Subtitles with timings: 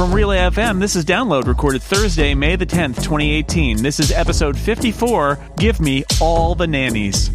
[0.00, 3.82] From Relay FM, this is Download, recorded Thursday, May the 10th, 2018.
[3.82, 7.28] This is episode 54 Give Me All the Nannies.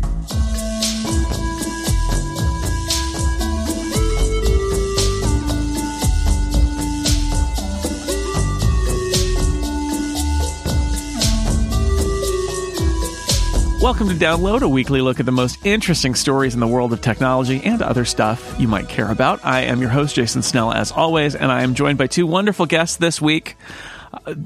[13.85, 17.01] Welcome to Download, a weekly look at the most interesting stories in the world of
[17.01, 19.45] technology and other stuff you might care about.
[19.45, 22.65] I am your host, Jason Snell, as always, and I am joined by two wonderful
[22.65, 23.55] guests this week.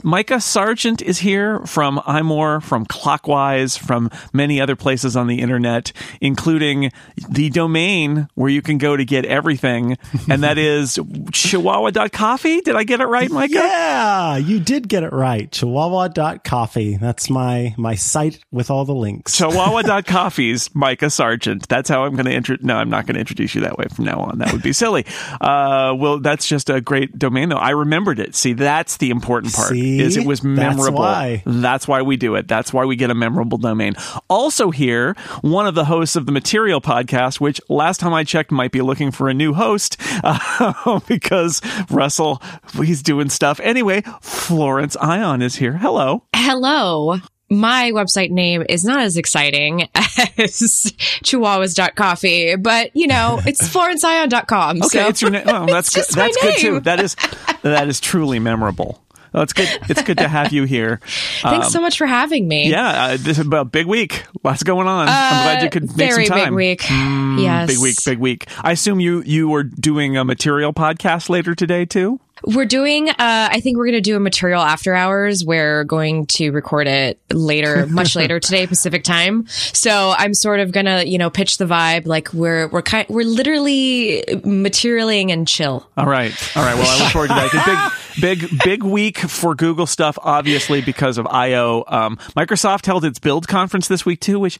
[0.04, 5.92] Micah Sargent is here from iMore, from Clockwise, from many other places on the internet,
[6.22, 6.92] including
[7.30, 9.98] the domain where you can go to get everything,
[10.30, 11.00] and that is
[11.32, 12.62] chihuahua.coffee.
[12.62, 13.54] Did I get it right, Micah?
[13.54, 15.52] Yeah, you did get it right.
[15.52, 16.98] Chihuahua.coffee.
[16.98, 19.38] That's my my site with all the links.
[19.38, 21.68] Chihuahua.coffee's Micah Sargent.
[21.68, 22.58] That's how I'm going to intro.
[22.62, 24.40] No, I'm not going to introduce you that way from now on.
[24.40, 25.06] That would be silly.
[25.42, 27.58] Uh, well, that's just a great domain, though.
[27.58, 28.36] I remembered it.
[28.36, 29.59] See, that's the important part.
[29.68, 30.00] See?
[30.00, 31.02] is it was memorable.
[31.02, 31.44] That's why.
[31.46, 32.48] That's why we do it.
[32.48, 33.96] That's why we get a memorable domain.
[34.30, 38.52] Also here, one of the hosts of the Material podcast, which last time I checked
[38.52, 42.42] might be looking for a new host uh, because Russell
[42.76, 43.60] he's doing stuff.
[43.62, 45.78] Anyway, Florence Ion is here.
[45.78, 46.24] Hello.
[46.36, 47.20] Hello.
[47.52, 54.78] My website name is not as exciting as chihuahuas.coffee, but you know, it's florenceion.com.
[54.84, 55.46] Okay, so it's your name.
[55.46, 56.02] Well, that's good.
[56.02, 56.80] just my That's good too.
[56.82, 57.16] That is
[57.64, 59.04] that is truly memorable.
[59.34, 59.68] Well, it's good.
[59.90, 61.00] It's good to have you here.
[61.42, 62.70] Thanks so much for having me.
[62.70, 64.24] Yeah, uh, this is a big week.
[64.44, 65.08] Lots going on.
[65.08, 66.46] I'm glad you could make Uh, some time.
[66.46, 66.82] big week.
[66.82, 67.68] Mm, yes.
[67.70, 68.48] Big week, big week.
[68.62, 72.20] I assume you you were doing a material podcast later today too.
[72.44, 75.44] We're doing, uh, I think we're going to do a material after hours.
[75.44, 79.48] We're going to record it later, much later today, Pacific time.
[79.48, 82.06] So I'm sort of going to, you know, pitch the vibe.
[82.06, 85.90] Like we're, we're kind, we're literally materialing and chill.
[85.98, 86.76] All right, all right.
[86.76, 87.94] Well, I look forward to that.
[88.20, 91.84] Big, big, big week for Google stuff, obviously because of I/O.
[91.88, 94.60] Um, Microsoft held its Build conference this week too, which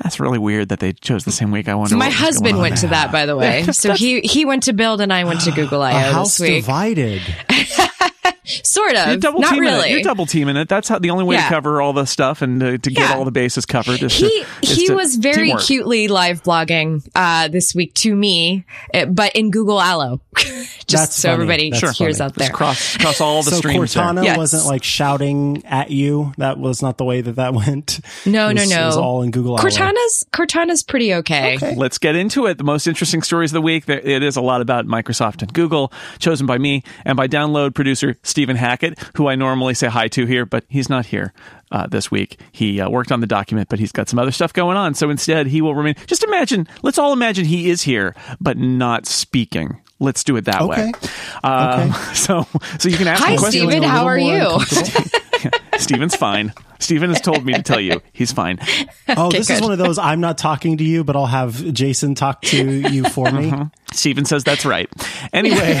[0.00, 1.68] that's really weird that they chose the same week.
[1.68, 1.96] I wonder.
[1.96, 3.64] My what husband going on went to that, by the way.
[3.72, 6.12] So he, he went to build and I went to Google A I.O.
[6.12, 6.64] house this week.
[6.64, 7.22] divided.
[8.64, 9.20] Sort You're of.
[9.20, 9.88] double Not teaming really.
[9.88, 9.92] it.
[9.92, 10.68] You're double teaming it.
[10.68, 13.16] That's how the only way to cover all the stuff and to, to get Yeah.
[13.16, 14.02] all the bases covered.
[14.02, 15.62] Is he to, is he to was very teamwork.
[15.62, 18.64] cutely live blogging uh, this week to me,
[18.94, 21.34] uh, but in Google Allo, just That's so funny.
[21.34, 22.26] everybody That's hears funny.
[22.26, 22.46] out there.
[22.48, 23.94] Just cross cross all the so streams.
[23.94, 24.02] there.
[24.04, 24.36] Cortana Yes.
[24.38, 26.32] wasn't like shouting at you.
[26.38, 28.00] That was not the way that that went.
[28.24, 28.82] No, It no, no.
[28.82, 29.58] It was all in Google.
[29.58, 29.68] Allo.
[29.68, 31.56] Cortana's Cortana's pretty okay.
[31.56, 31.74] Okay.
[31.76, 32.58] Let's get into it.
[32.58, 33.88] The most interesting stories of the week.
[33.88, 38.16] It is a lot about Microsoft and Google, chosen by me and by download producer
[38.38, 41.32] Stephen Hackett, who I normally say hi to here, but he's not here
[41.72, 42.38] uh, this week.
[42.52, 44.94] He uh, worked on the document, but he's got some other stuff going on.
[44.94, 45.96] So instead, he will remain.
[46.06, 49.80] Just imagine, let's all imagine he is here, but not speaking.
[49.98, 50.92] Let's do it that way.
[50.94, 51.08] Okay.
[51.42, 52.46] Uh, So,
[52.78, 53.64] so you can ask Hi, him questions.
[53.64, 53.70] Stephen.
[53.82, 54.50] Feeling How are you?
[54.52, 55.58] uncomfortable?
[55.78, 56.52] Stephen's fine.
[56.78, 58.60] Stephen has told me to tell you he's fine.
[59.08, 59.98] Oh, this is one of those.
[59.98, 63.52] I'm not talking to you, but I'll have Jason talk to you for me.
[63.92, 64.88] Stephen says that's right.
[65.32, 65.58] Anyway,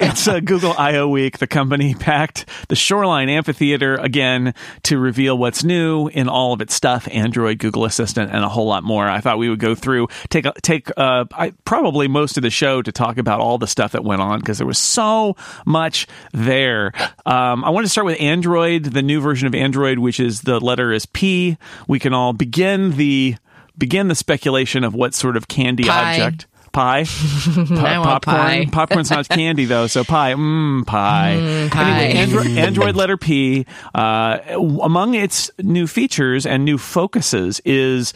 [0.00, 1.38] it's a Google I/O week.
[1.38, 4.54] The company packed the Shoreline Amphitheater again
[4.84, 8.66] to reveal what's new in all of its stuff: Android, Google Assistant, and a whole
[8.66, 9.08] lot more.
[9.08, 12.80] I thought we would go through take take uh, I, probably most of the show
[12.80, 15.36] to talk about all the stuff that went on because there was so
[15.66, 16.92] much there.
[17.26, 20.60] Um, I want to start with Android, the new version of Android, which is the
[20.60, 21.58] letter is P.
[21.88, 23.36] We can all begin the
[23.76, 26.12] begin the speculation of what sort of candy Pie.
[26.12, 27.04] object pie.
[27.56, 28.66] I want pie.
[28.72, 30.34] Popcorn's not candy though, so pie.
[30.34, 31.36] Mmm, pie.
[31.38, 32.04] Mm, pie.
[32.04, 32.56] Anyway, Android, mm.
[32.56, 33.66] Android letter P.
[33.94, 34.38] Uh,
[34.82, 38.12] among its new features and new focuses is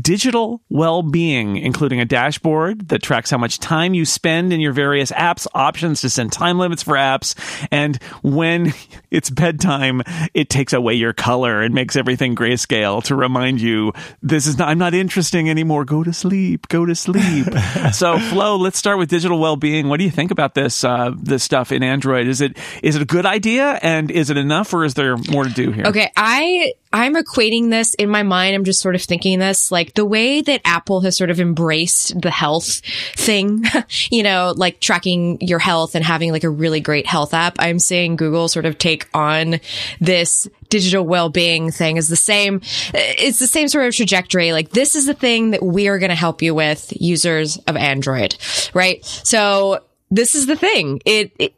[0.00, 5.10] digital well-being, including a dashboard that tracks how much time you spend in your various
[5.12, 7.34] apps, options to set time limits for apps,
[7.70, 8.72] and when
[9.10, 10.02] it's bedtime,
[10.34, 13.92] it takes away your color and makes everything grayscale to remind you
[14.22, 14.68] this is not.
[14.68, 15.84] I'm not interesting anymore.
[15.84, 16.68] Go to sleep.
[16.68, 17.46] Go to sleep.
[17.92, 19.88] so, Flo, let's start with digital well-being.
[19.88, 22.26] What do you think about this uh, this stuff in Android?
[22.26, 25.44] Is it is it a good idea, and is it enough, or is there more
[25.44, 25.86] to do here?
[25.86, 28.54] Okay, I I'm equating this in my mind.
[28.54, 32.20] I'm just sort of thinking this like the way that Apple has sort of embraced
[32.20, 32.80] the health
[33.16, 33.64] thing,
[34.10, 37.56] you know, like tracking your health and having like a really great health app.
[37.58, 39.60] I'm seeing Google sort of take on
[40.00, 42.60] this digital well-being thing is the same
[42.94, 46.10] it's the same sort of trajectory like this is the thing that we are going
[46.10, 48.36] to help you with users of android
[48.72, 49.80] right so
[50.12, 51.54] this is the thing it, it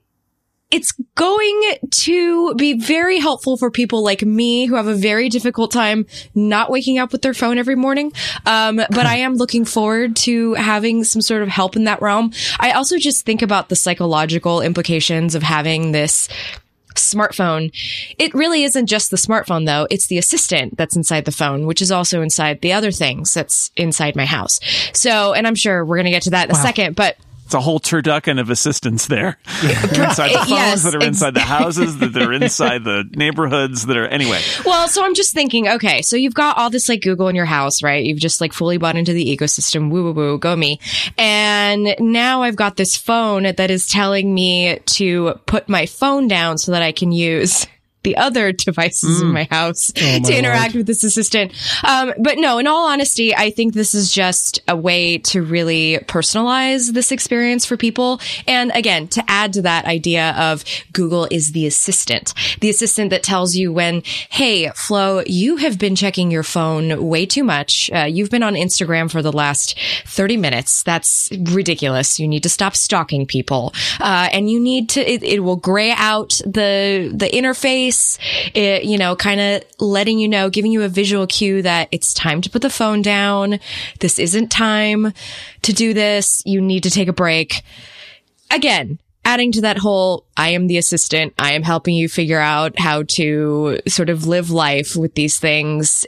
[0.73, 5.71] it's going to be very helpful for people like me who have a very difficult
[5.71, 8.13] time not waking up with their phone every morning.
[8.47, 12.33] Um, but I am looking forward to having some sort of help in that realm.
[12.59, 16.29] I also just think about the psychological implications of having this
[16.95, 17.71] smartphone.
[18.19, 19.87] It really isn't just the smartphone though.
[19.91, 23.71] It's the assistant that's inside the phone, which is also inside the other things that's
[23.77, 24.59] inside my house.
[24.95, 26.61] So, and I'm sure we're going to get to that in wow.
[26.61, 27.17] a second, but
[27.53, 29.37] it's a whole turducken of assistants there.
[29.63, 33.97] inside the phones yes, that are inside the houses, that are inside the neighborhoods that
[33.99, 34.41] are anyway.
[34.65, 37.45] Well, so I'm just thinking, okay, so you've got all this like Google in your
[37.45, 38.03] house, right?
[38.03, 39.91] You've just like fully bought into the ecosystem.
[39.91, 40.81] Woo woo woo, go me.
[41.19, 46.57] And now I've got this phone that is telling me to put my phone down
[46.57, 47.67] so that I can use
[48.03, 49.23] the other devices mm.
[49.23, 50.75] in my house oh, my to interact Lord.
[50.75, 51.53] with this assistant.
[51.85, 55.99] Um, but no, in all honesty, I think this is just a way to really
[56.07, 58.21] personalize this experience for people.
[58.47, 63.23] And again, to add to that idea of Google is the assistant, the assistant that
[63.23, 67.91] tells you when, Hey, Flo, you have been checking your phone way too much.
[67.93, 70.83] Uh, you've been on Instagram for the last 30 minutes.
[70.83, 72.19] That's ridiculous.
[72.19, 73.73] You need to stop stalking people.
[74.01, 77.92] Uh, and you need to, it, it will gray out the, the interface
[78.55, 82.15] it, you know, kind of letting you know, giving you a visual cue that it's
[82.15, 83.59] time to put the phone down.
[84.01, 85.13] This isn't time
[85.63, 86.43] to do this.
[86.45, 87.63] You need to take a break.
[88.51, 91.35] Again, adding to that whole, I am the assistant.
[91.39, 96.07] I am helping you figure out how to sort of live life with these things,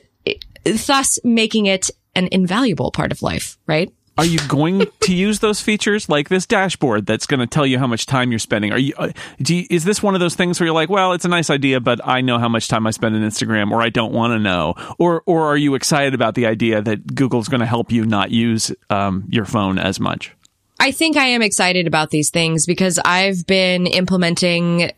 [0.65, 3.93] thus making it an invaluable part of life, right?
[4.17, 7.79] Are you going to use those features like this dashboard that's going to tell you
[7.79, 8.73] how much time you're spending?
[8.73, 11.25] Are you, uh, you, is this one of those things where you're like, well, it's
[11.25, 13.89] a nice idea, but I know how much time I spend on Instagram, or I
[13.89, 17.61] don't want to know, or or are you excited about the idea that Google's going
[17.61, 20.35] to help you not use um, your phone as much?
[20.79, 24.91] I think I am excited about these things because I've been implementing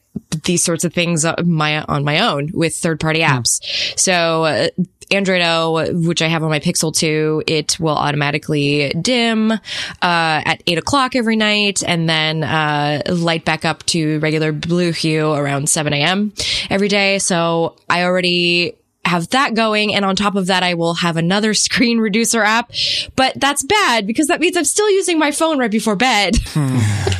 [0.45, 3.31] these sorts of things on my on my own with third party hmm.
[3.31, 3.61] apps.
[3.61, 3.99] Mm.
[3.99, 4.69] So uh,
[5.11, 9.59] Android O, which I have on my Pixel 2, it will automatically dim uh,
[10.03, 15.33] at eight o'clock every night, and then uh, light back up to regular blue hue
[15.33, 16.33] around seven a.m.
[16.71, 17.19] every day.
[17.19, 18.75] So I already
[19.07, 19.95] have that going.
[19.95, 22.73] And on top of that, I will have another screen reducer app,
[23.15, 26.37] but that's bad because that means I'm still using my phone right before bed.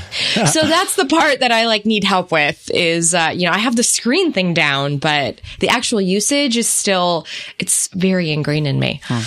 [0.47, 3.59] So that's the part that I like need help with is, uh, you know, I
[3.59, 7.27] have the screen thing down, but the actual usage is still,
[7.59, 9.01] it's very ingrained in me.
[9.05, 9.23] Hmm.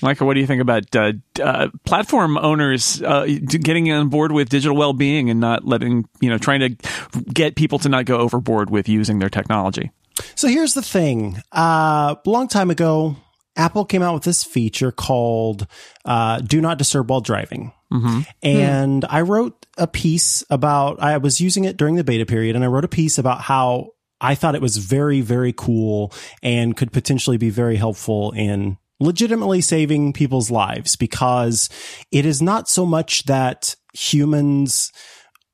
[0.00, 4.48] Micah, what do you think about uh, uh, platform owners uh, getting on board with
[4.48, 8.70] digital well-being and not letting you know trying to get people to not go overboard
[8.70, 9.90] with using their technology?
[10.34, 11.42] So here's the thing.
[11.52, 13.16] Uh, a long time ago,
[13.56, 15.66] Apple came out with this feature called
[16.04, 18.20] uh, "Do Not Disturb While Driving," mm-hmm.
[18.42, 19.06] and mm.
[19.10, 21.00] I wrote a piece about.
[21.00, 23.90] I was using it during the beta period, and I wrote a piece about how
[24.22, 26.12] I thought it was very, very cool
[26.42, 31.68] and could potentially be very helpful in legitimately saving people's lives because
[32.12, 34.92] it is not so much that humans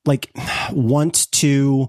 [0.05, 0.31] like
[0.73, 1.89] want to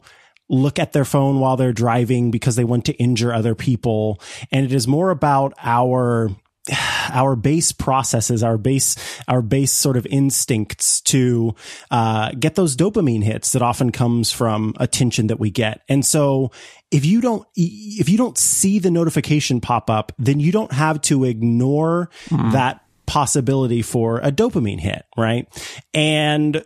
[0.49, 4.19] look at their phone while they're driving because they want to injure other people.
[4.51, 6.29] And it is more about our
[7.11, 8.95] our base processes, our base,
[9.27, 11.55] our base sort of instincts to
[11.91, 15.81] uh, get those dopamine hits that often comes from attention that we get.
[15.89, 16.51] And so,
[16.91, 21.01] if you don't, if you don't see the notification pop up, then you don't have
[21.01, 22.51] to ignore mm.
[22.51, 25.47] that possibility for a dopamine hit, right?
[25.93, 26.63] And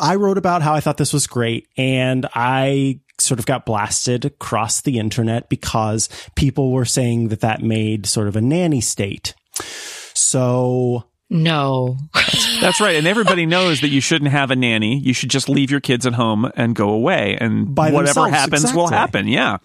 [0.00, 4.24] I wrote about how I thought this was great and I sort of got blasted
[4.24, 9.34] across the internet because people were saying that that made sort of a nanny state.
[10.14, 11.96] So no.
[12.14, 12.96] that's, that's, right.
[12.96, 14.98] And everybody knows that you shouldn't have a nanny.
[14.98, 18.62] You should just leave your kids at home and go away and By whatever happens
[18.62, 18.80] exactly.
[18.80, 19.28] will happen.
[19.28, 19.58] Yeah.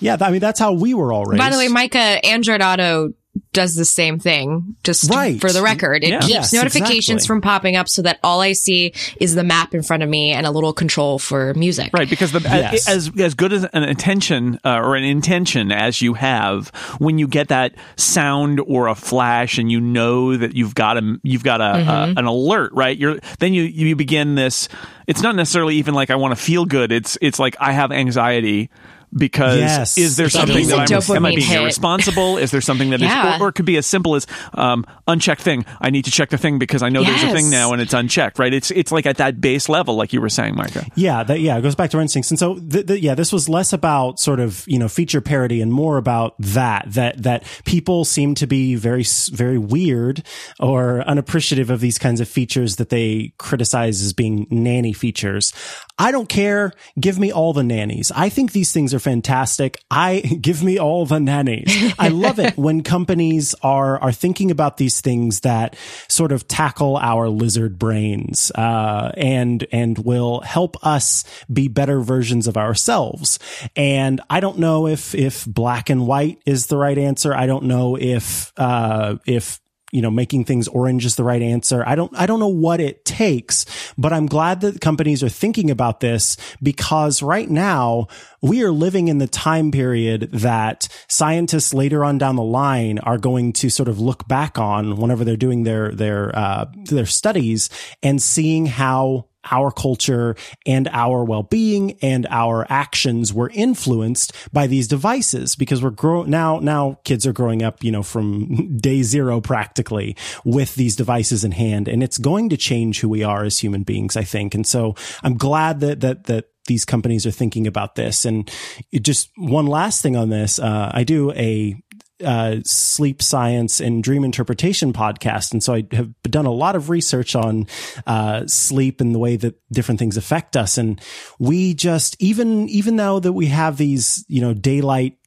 [0.00, 1.38] Yeah, I mean that's how we were all raised.
[1.38, 3.14] By the way, Micah, Android Auto
[3.52, 5.40] does the same thing, just right.
[5.40, 6.04] for the record.
[6.04, 6.20] It yeah.
[6.20, 7.26] keeps yes, notifications exactly.
[7.26, 10.32] from popping up so that all I see is the map in front of me
[10.32, 11.90] and a little control for music.
[11.92, 12.88] Right, because the, yes.
[12.88, 17.26] as as good as an attention uh, or an intention as you have when you
[17.26, 21.60] get that sound or a flash and you know that you've got a you've got
[21.60, 21.88] a, mm-hmm.
[22.18, 22.96] a an alert, right?
[22.96, 24.68] You're then you you begin this.
[25.06, 26.92] It's not necessarily even like I want to feel good.
[26.92, 28.70] It's it's like I have anxiety
[29.16, 29.98] because yes.
[29.98, 31.60] is there something that I'm am I being hit.
[31.60, 32.38] irresponsible?
[32.38, 33.34] is there something that yeah.
[33.34, 35.64] is, or, or, it could be as simple as um, unchecked thing.
[35.80, 37.22] I need to check the thing because I know yes.
[37.22, 38.38] there's a thing now and it's unchecked.
[38.38, 38.52] Right?
[38.52, 40.86] It's it's like at that base level, like you were saying, Micah.
[40.94, 42.30] Yeah, that, yeah, it goes back to our instincts.
[42.30, 45.60] And so, the, the, yeah, this was less about sort of you know feature parity
[45.60, 50.22] and more about that that that people seem to be very very weird
[50.60, 55.52] or unappreciative of these kinds of features that they criticize as being nanny features.
[55.98, 56.72] I don't care.
[56.98, 58.10] Give me all the nannies.
[58.14, 59.78] I think these things are fantastic.
[59.90, 61.94] I give me all the nannies.
[61.98, 65.76] I love it when companies are are thinking about these things that
[66.08, 72.48] sort of tackle our lizard brains uh, and and will help us be better versions
[72.48, 73.38] of ourselves.
[73.76, 77.34] And I don't know if if black and white is the right answer.
[77.34, 79.60] I don't know if uh, if
[79.94, 81.84] you know, making things orange is the right answer.
[81.86, 83.64] I don't, I don't know what it takes,
[83.96, 88.08] but I'm glad that companies are thinking about this because right now
[88.42, 93.18] we are living in the time period that scientists later on down the line are
[93.18, 97.70] going to sort of look back on whenever they're doing their, their, uh, their studies
[98.02, 100.36] and seeing how our culture
[100.66, 106.58] and our well-being and our actions were influenced by these devices because we're growing now
[106.58, 111.52] now kids are growing up you know from day zero practically with these devices in
[111.52, 114.66] hand and it's going to change who we are as human beings i think and
[114.66, 118.24] so i'm glad that that that these companies are thinking about this.
[118.24, 118.50] And
[118.92, 121.76] just one last thing on this, uh, I do a
[122.22, 125.52] uh, sleep science and dream interpretation podcast.
[125.52, 127.66] And so I have done a lot of research on
[128.06, 130.78] uh, sleep and the way that different things affect us.
[130.78, 131.00] And
[131.38, 135.18] we just, even, even though that we have these, you know, daylight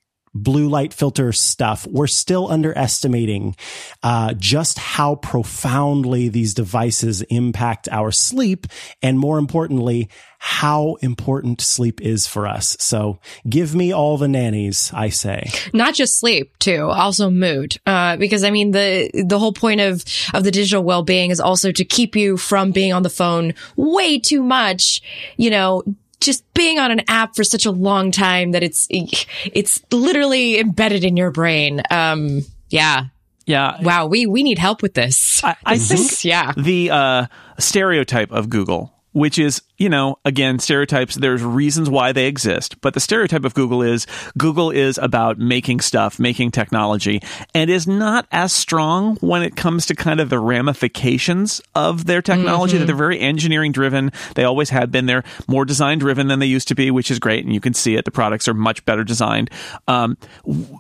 [0.44, 3.56] blue light filter stuff, we're still underestimating
[4.04, 8.68] uh, just how profoundly these devices impact our sleep,
[9.02, 12.78] and more importantly, how important sleep is for us.
[12.80, 15.50] So give me all the nannies, I say.
[15.74, 17.78] Not just sleep, too, also mood.
[17.88, 21.72] Uh, because I mean, the, the whole point of, of the digital well-being is also
[21.72, 25.02] to keep you from being on the phone way too much,
[25.38, 25.84] you know,
[26.20, 31.04] just being on an app for such a long time that it's it's literally embedded
[31.04, 31.82] in your brain.
[31.90, 33.06] Um, yeah.
[33.46, 33.82] Yeah.
[33.82, 34.08] Wow.
[34.08, 35.42] We we need help with this.
[35.44, 36.52] I, I think yeah.
[36.58, 37.26] the uh,
[37.60, 42.94] stereotype of Google, which is you know, again, stereotypes, there's reasons why they exist, but
[42.94, 44.08] the stereotype of Google is
[44.38, 47.22] Google is about making stuff, making technology,
[47.54, 52.22] and is not as strong when it comes to kind of the ramifications of their
[52.22, 52.80] technology, mm-hmm.
[52.82, 54.12] that they're very engineering driven.
[54.36, 55.06] They always have been.
[55.06, 57.46] They're more design driven than they used to be, which is great.
[57.46, 58.06] And you can see it.
[58.06, 59.52] The products are much better designed.
[59.88, 60.18] Um,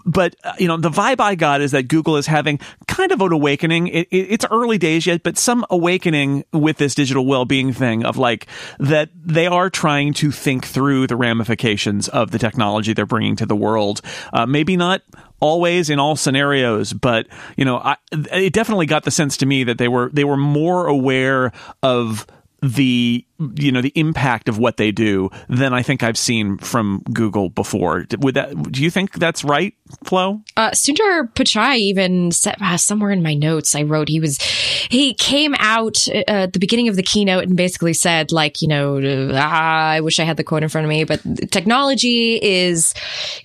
[0.05, 3.21] but, uh, you know, the vibe I got is that Google is having kind of
[3.21, 3.87] an awakening.
[3.89, 8.03] It, it, it's early days yet, but some awakening with this digital well being thing
[8.03, 8.47] of like,
[8.87, 13.45] that they are trying to think through the ramifications of the technology they're bringing to
[13.45, 14.01] the world.
[14.33, 15.01] Uh, maybe not
[15.39, 19.63] always in all scenarios, but you know, I, it definitely got the sense to me
[19.65, 21.51] that they were they were more aware
[21.83, 22.25] of
[22.61, 23.25] the
[23.55, 27.49] you know the impact of what they do than I think I've seen from Google
[27.49, 28.05] before.
[28.19, 28.71] Would that?
[28.71, 30.41] Do you think that's right, Flo?
[30.55, 34.41] Uh, Sundar Pichai even said uh, somewhere in my notes I wrote he was
[34.89, 38.67] he came out uh, at the beginning of the keynote and basically said like you
[38.67, 38.99] know
[39.33, 42.93] ah, I wish I had the quote in front of me, but technology is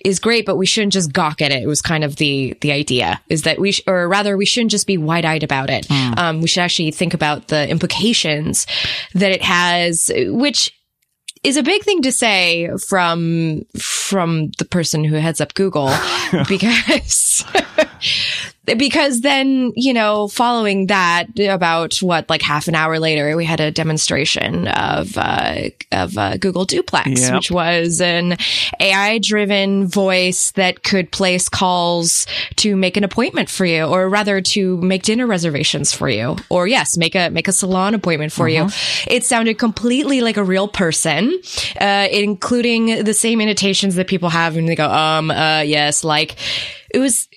[0.03, 1.63] is great, but we shouldn't just gawk at it.
[1.63, 4.71] It was kind of the the idea is that we sh- or rather we shouldn't
[4.71, 5.87] just be wide eyed about it.
[5.87, 6.17] Mm.
[6.17, 8.65] Um, we should actually think about the implications
[9.13, 9.82] that it has
[10.15, 10.71] which
[11.43, 15.93] is a big thing to say from from the person who heads up Google
[16.47, 17.43] because
[18.65, 23.59] because then, you know, following that, about what, like half an hour later, we had
[23.59, 27.33] a demonstration of, uh, of uh, Google Duplex, yep.
[27.33, 28.37] which was an
[28.79, 32.25] AI driven voice that could place calls
[32.57, 36.65] to make an appointment for you, or rather to make dinner reservations for you, or
[36.65, 38.69] yes, make a, make a salon appointment for uh-huh.
[38.69, 39.13] you.
[39.13, 41.41] It sounded completely like a real person,
[41.81, 46.37] uh, including the same annotations that people have when they go, um, uh, yes, like,
[46.93, 47.27] it was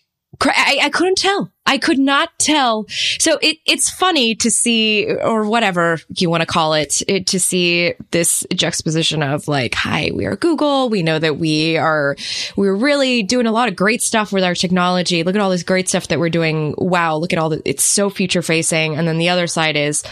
[0.42, 1.52] I, I couldn't tell.
[1.64, 2.86] I could not tell.
[2.88, 7.40] So it, it's funny to see, or whatever you want to call it, it, to
[7.40, 10.88] see this juxtaposition of like, hi, we are Google.
[10.88, 12.16] We know that we are,
[12.56, 15.22] we're really doing a lot of great stuff with our technology.
[15.22, 16.74] Look at all this great stuff that we're doing.
[16.78, 17.16] Wow.
[17.16, 18.96] Look at all the, it's so future facing.
[18.96, 20.04] And then the other side is,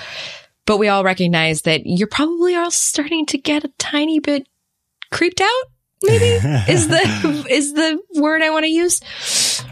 [0.66, 4.48] but we all recognize that you're probably all starting to get a tiny bit
[5.10, 5.64] creeped out
[6.04, 6.24] maybe
[6.70, 9.00] is the is the word I want to use.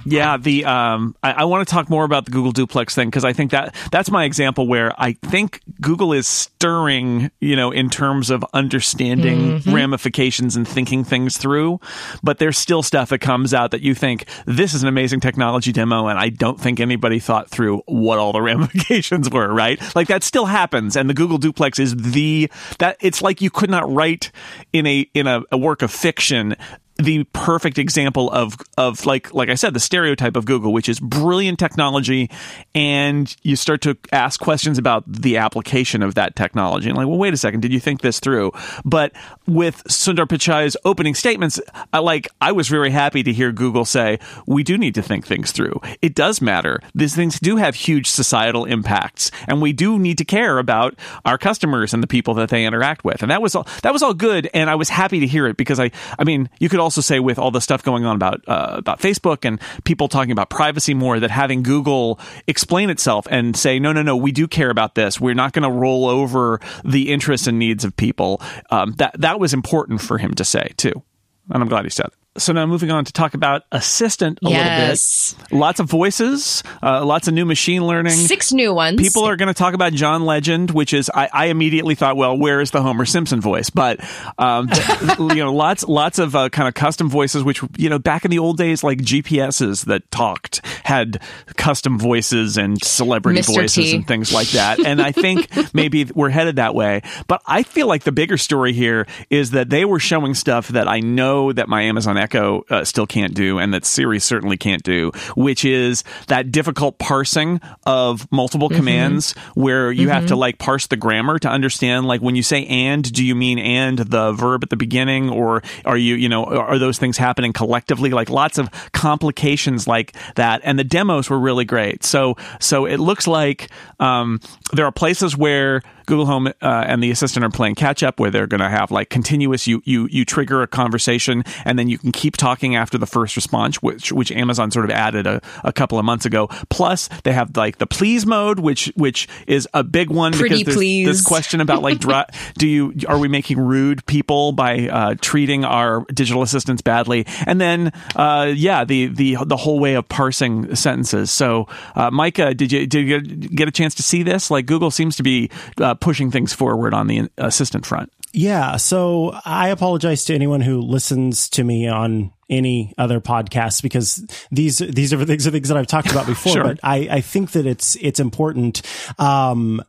[0.04, 3.24] Yeah, the um, I, I want to talk more about the Google Duplex thing because
[3.24, 7.90] I think that that's my example where I think Google is stirring, you know, in
[7.90, 9.74] terms of understanding mm-hmm.
[9.74, 11.80] ramifications and thinking things through.
[12.22, 15.72] But there's still stuff that comes out that you think this is an amazing technology
[15.72, 19.52] demo, and I don't think anybody thought through what all the ramifications were.
[19.52, 19.80] Right?
[19.94, 23.70] Like that still happens, and the Google Duplex is the that it's like you could
[23.70, 24.30] not write
[24.72, 26.56] in a in a, a work of fiction
[26.96, 31.00] the perfect example of of like like I said the stereotype of Google which is
[31.00, 32.30] brilliant technology
[32.74, 36.88] and you start to ask questions about the application of that technology.
[36.88, 38.52] And like well wait a second did you think this through?
[38.84, 39.12] But
[39.46, 41.58] with Sundar Pichai's opening statements
[41.92, 45.26] I like I was very happy to hear Google say we do need to think
[45.26, 45.80] things through.
[46.02, 46.80] It does matter.
[46.94, 50.94] These things do have huge societal impacts and we do need to care about
[51.24, 53.22] our customers and the people that they interact with.
[53.22, 55.56] And that was all that was all good and I was happy to hear it
[55.56, 58.42] because I I mean you could also say with all the stuff going on about
[58.46, 63.56] uh, about Facebook and people talking about privacy more that having Google explain itself and
[63.56, 65.20] say no no no we do care about this.
[65.20, 68.40] We're not going to roll over the interests and needs of people.
[68.70, 71.02] Um, that that was important for him to say too.
[71.50, 74.48] And I'm glad he said it so now moving on to talk about assistant a
[74.50, 75.34] Yes.
[75.34, 79.00] little bit lots of voices uh, lots of new machine learning Six new ones.
[79.00, 82.36] People are going to talk about John Legend, which is I, I immediately thought, well,
[82.36, 83.70] where is the Homer Simpson voice?
[83.70, 84.00] But
[84.38, 84.68] um,
[85.18, 88.30] you know, lots lots of uh, kind of custom voices, which you know, back in
[88.30, 91.20] the old days, like GPSs that talked had
[91.56, 93.54] custom voices and celebrity Mr.
[93.54, 93.96] voices T.
[93.96, 94.84] and things like that.
[94.84, 97.02] And I think maybe we're headed that way.
[97.28, 100.88] But I feel like the bigger story here is that they were showing stuff that
[100.88, 104.82] I know that my Amazon Echo uh, still can't do, and that Siri certainly can't
[104.82, 110.86] do, which is that difficult parsing of multiple commands where you have to like parse
[110.86, 114.62] the grammar to understand like when you say and do you mean and the verb
[114.62, 118.10] at the beginning or are you you know are those things happening collectively?
[118.10, 122.04] Like lots of complications like that and the demos were really great.
[122.04, 124.40] So so it looks like um,
[124.72, 128.30] there are places where Google Home uh, and the Assistant are playing catch up, where
[128.30, 129.66] they're going to have like continuous.
[129.66, 133.36] You you you trigger a conversation, and then you can keep talking after the first
[133.36, 136.48] response, which which Amazon sort of added a, a couple of months ago.
[136.70, 140.64] Plus, they have like the please mode, which which is a big one Pretty because
[140.64, 141.06] there's please.
[141.06, 142.00] this question about like
[142.58, 147.26] do you are we making rude people by uh, treating our digital assistants badly?
[147.46, 151.30] And then uh, yeah, the the the whole way of parsing sentences.
[151.30, 154.50] So, uh, Micah, did you did you get a chance to see this?
[154.50, 158.12] Like Google seems to be uh, pushing things forward on the assistant front.
[158.34, 158.76] Yeah.
[158.76, 164.78] So I apologize to anyone who listens to me on any other podcasts because these
[164.78, 166.52] these are things, are things that I've talked about before.
[166.52, 166.64] Sure.
[166.64, 168.82] But I, I think that it's it's important.
[169.18, 169.80] Um,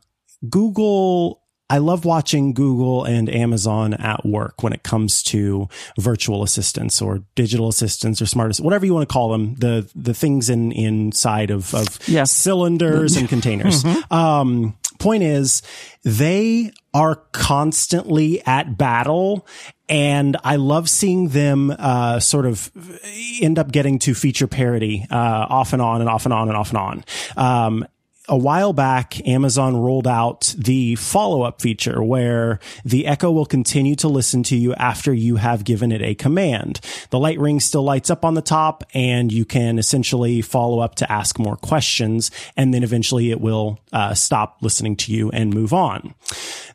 [0.48, 1.40] Google.
[1.70, 5.66] I love watching Google and Amazon at work when it comes to
[5.98, 9.54] virtual assistants or digital assistants or smart, ass- whatever you want to call them.
[9.54, 12.24] The the things in inside of of Yeah.
[12.24, 13.82] cylinders and containers.
[14.10, 15.62] Um, point is,
[16.02, 19.46] they are constantly at battle.
[19.86, 22.70] And I love seeing them uh, sort of
[23.42, 26.56] end up getting to feature parity uh, off and on and off and on and
[26.56, 27.04] off and on.
[27.36, 27.86] Um,
[28.28, 33.94] a while back, Amazon rolled out the follow up feature where the Echo will continue
[33.96, 36.80] to listen to you after you have given it a command.
[37.10, 40.94] The light ring still lights up on the top and you can essentially follow up
[40.96, 42.30] to ask more questions.
[42.56, 46.14] And then eventually it will uh, stop listening to you and move on.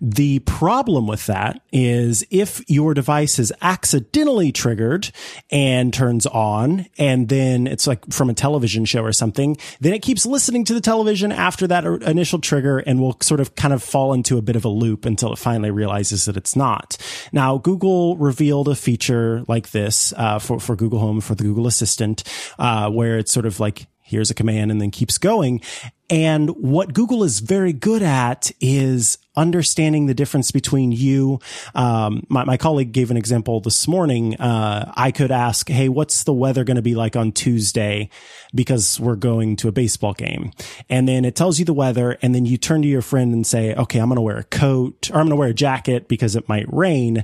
[0.01, 5.11] The problem with that is if your device is accidentally triggered
[5.51, 10.01] and turns on, and then it's like from a television show or something, then it
[10.01, 13.81] keeps listening to the television after that initial trigger and will sort of kind of
[13.81, 16.97] fall into a bit of a loop until it finally realizes that it's not.
[17.31, 21.65] Now, Google revealed a feature like this uh, for, for Google Home, for the Google
[21.65, 22.23] Assistant,
[22.59, 25.61] uh, where it's sort of like, here's a command and then keeps going.
[26.09, 31.39] And what Google is very good at is understanding the difference between you.
[31.75, 34.35] Um, my, my colleague gave an example this morning.
[34.35, 38.09] Uh, I could ask, Hey, what's the weather going to be like on Tuesday?
[38.53, 40.51] Because we're going to a baseball game.
[40.89, 42.17] And then it tells you the weather.
[42.21, 44.43] And then you turn to your friend and say, okay, I'm going to wear a
[44.43, 47.23] coat or I'm going to wear a jacket because it might rain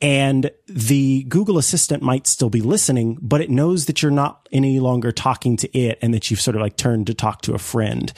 [0.00, 4.80] and the Google Assistant might still be listening, but it knows that you're not any
[4.80, 7.58] longer talking to it and that you've sort of like turned to talk to a
[7.58, 8.12] friend.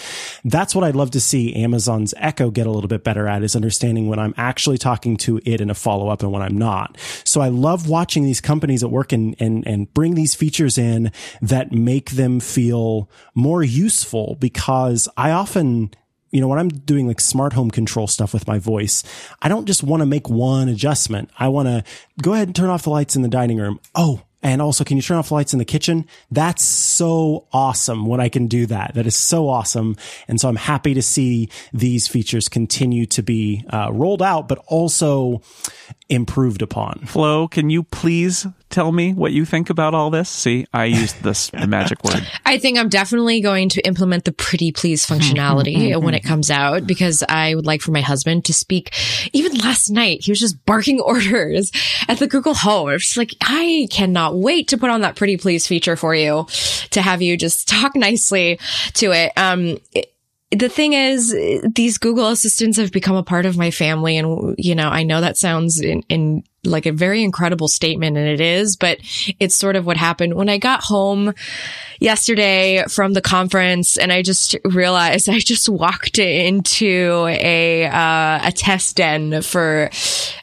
[0.45, 3.57] That's what I'd love to see Amazon's Echo get a little bit better at is
[3.57, 6.97] understanding when I'm actually talking to it in a follow up and when I'm not.
[7.25, 11.11] So I love watching these companies at work and, and, and bring these features in
[11.41, 15.91] that make them feel more useful because I often
[16.33, 19.05] you know, when I'm doing like smart home control stuff with my voice,
[19.41, 21.31] I don't just want to make one adjustment.
[21.39, 21.85] I want to
[22.21, 23.79] go ahead and turn off the lights in the dining room.
[23.95, 26.05] Oh, and also, can you turn off the lights in the kitchen?
[26.33, 28.95] That's so awesome when I can do that.
[28.95, 29.97] That is so awesome.
[30.27, 34.59] And so I'm happy to see these features continue to be uh, rolled out, but
[34.67, 35.43] also
[36.09, 37.07] improved upon.
[37.07, 40.29] Flo, can you please tell me what you think about all this?
[40.29, 42.27] See, I used this magic word.
[42.45, 46.87] I think I'm definitely going to implement the pretty please functionality when it comes out
[46.87, 48.93] because I would like for my husband to speak.
[49.33, 51.71] Even last night, he was just barking orders
[52.09, 52.89] at the Google Home.
[52.89, 56.15] I was just like, I cannot wait to put on that pretty please feature for
[56.15, 56.47] you
[56.91, 58.59] to have you just talk nicely
[58.95, 59.33] to it.
[59.37, 60.12] Um, it,
[60.53, 61.35] the thing is,
[61.75, 64.19] these Google assistants have become a part of my family.
[64.19, 68.29] And, you know, I know that sounds in, in like a very incredible statement and
[68.29, 68.99] it is, but
[69.41, 71.35] it's sort of what happened when I got home
[72.01, 78.53] yesterday from the conference and I just realized I just walked into a, uh, a
[78.53, 79.91] test den for,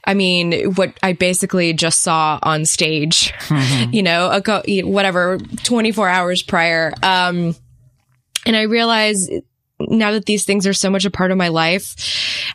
[0.05, 3.93] I mean, what I basically just saw on stage, mm-hmm.
[3.93, 6.93] you know, a, whatever, 24 hours prior.
[7.03, 7.55] Um,
[8.45, 9.31] and I realized
[9.79, 11.95] now that these things are so much a part of my life,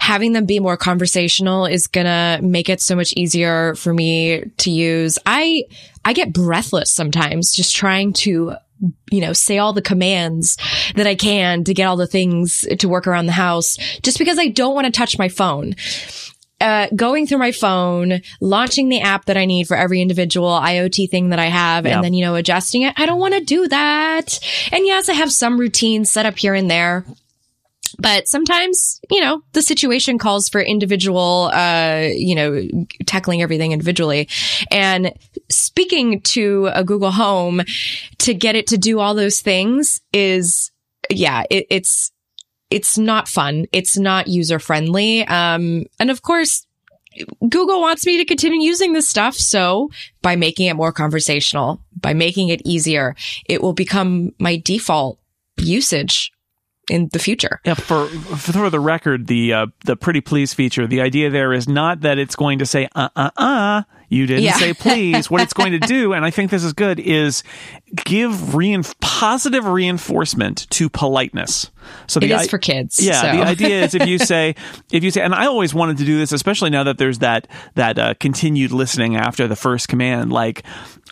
[0.00, 4.70] having them be more conversational is gonna make it so much easier for me to
[4.70, 5.18] use.
[5.24, 5.64] I,
[6.04, 8.56] I get breathless sometimes just trying to
[9.10, 10.58] you know, say all the commands
[10.94, 14.38] that I can to get all the things to work around the house just because
[14.38, 15.74] I don't want to touch my phone
[16.60, 21.10] uh, going through my phone, launching the app that I need for every individual IoT
[21.10, 22.94] thing that I have, and then, you know, adjusting it.
[22.96, 24.38] I don't want to do that.
[24.72, 27.04] And yes, I have some routines set up here and there.
[27.98, 32.66] But sometimes, you know, the situation calls for individual, uh, you know,
[33.06, 34.28] tackling everything individually.
[34.70, 35.12] And
[35.48, 37.62] speaking to a Google Home
[38.18, 40.72] to get it to do all those things is,
[41.08, 42.10] yeah, it, it's,
[42.74, 43.66] it's not fun.
[43.70, 45.24] It's not user friendly.
[45.28, 46.66] Um, and of course,
[47.48, 49.36] Google wants me to continue using this stuff.
[49.36, 49.90] So
[50.22, 53.14] by making it more conversational, by making it easier,
[53.48, 55.20] it will become my default
[55.56, 56.32] usage
[56.90, 57.60] in the future.
[57.64, 61.68] Yeah, for for the record, the uh, the pretty please feature, the idea there is
[61.68, 63.82] not that it's going to say uh uh uh
[64.14, 64.58] you didn't yeah.
[64.58, 65.30] say please.
[65.30, 67.42] what it's going to do, and I think this is good, is
[68.04, 71.70] give reinf- positive reinforcement to politeness.
[72.06, 72.98] So the it is for kids.
[73.00, 73.36] Yeah, so.
[73.36, 74.54] the idea is if you say
[74.92, 77.48] if you say, and I always wanted to do this, especially now that there's that
[77.74, 80.64] that uh, continued listening after the first command, like.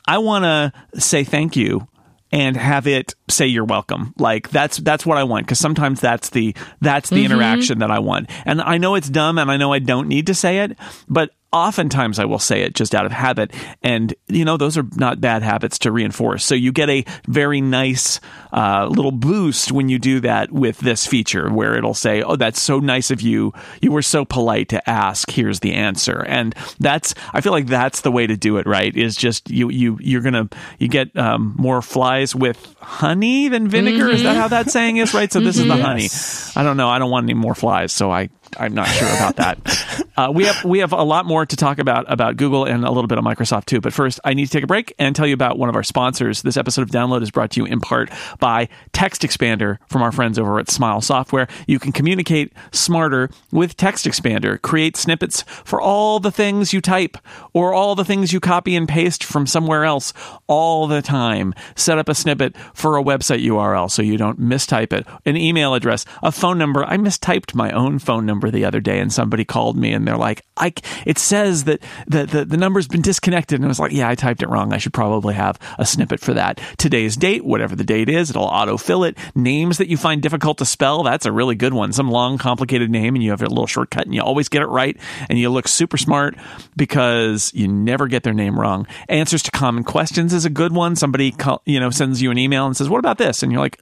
[0.04, 1.86] I want to say thank you
[2.32, 4.14] and have it say you're welcome.
[4.18, 7.26] Like that's that's what I want because sometimes that's the that's the mm-hmm.
[7.26, 8.30] interaction that I want.
[8.46, 10.76] And I know it's dumb and I know I don't need to say it,
[11.08, 13.52] but oftentimes I will say it just out of habit.
[13.82, 16.44] And, you know, those are not bad habits to reinforce.
[16.44, 18.20] So you get a very nice
[18.52, 22.60] uh, little boost when you do that with this feature where it'll say, Oh, that's
[22.60, 23.52] so nice of you.
[23.80, 25.30] You were so polite to ask.
[25.30, 26.24] Here's the answer.
[26.26, 28.94] And that's, I feel like that's the way to do it, right?
[28.96, 33.68] Is just you, you, you're going to, you get um, more flies with honey than
[33.68, 34.04] vinegar.
[34.04, 34.14] Mm-hmm.
[34.14, 34.40] Is that mm-hmm.
[34.40, 35.30] how that saying is, right?
[35.30, 35.70] So this mm-hmm.
[35.70, 36.02] is the honey.
[36.02, 36.56] Yes.
[36.56, 36.88] I don't know.
[36.88, 37.92] I don't want any more flies.
[37.92, 40.04] So I I'm not sure about that.
[40.14, 42.90] Uh, we have we have a lot more to talk about about Google and a
[42.90, 43.80] little bit of Microsoft too.
[43.80, 45.82] But first, I need to take a break and tell you about one of our
[45.82, 46.42] sponsors.
[46.42, 50.38] This episode of Download is brought to you in part by TextExpander from our friends
[50.38, 51.48] over at Smile Software.
[51.66, 54.60] You can communicate smarter with TextExpander.
[54.60, 57.16] Create snippets for all the things you type
[57.54, 60.12] or all the things you copy and paste from somewhere else
[60.46, 61.54] all the time.
[61.74, 65.06] Set up a snippet for a website URL so you don't mistype it.
[65.24, 66.84] An email address, a phone number.
[66.84, 70.06] I mistyped my own phone number number the other day and somebody called me and
[70.06, 70.72] they're like, I,
[71.06, 73.56] it says that the, the, the number's been disconnected.
[73.56, 74.72] And I was like, yeah, I typed it wrong.
[74.72, 76.60] I should probably have a snippet for that.
[76.78, 79.16] Today's date, whatever the date is, it'll autofill it.
[79.34, 81.92] Names that you find difficult to spell, that's a really good one.
[81.92, 84.66] Some long, complicated name and you have a little shortcut and you always get it
[84.66, 84.96] right
[85.28, 86.36] and you look super smart
[86.76, 88.86] because you never get their name wrong.
[89.08, 90.96] Answers to common questions is a good one.
[90.96, 93.42] Somebody, call, you know, sends you an email and says, what about this?
[93.42, 93.80] And you're like,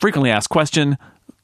[0.00, 0.98] frequently asked question,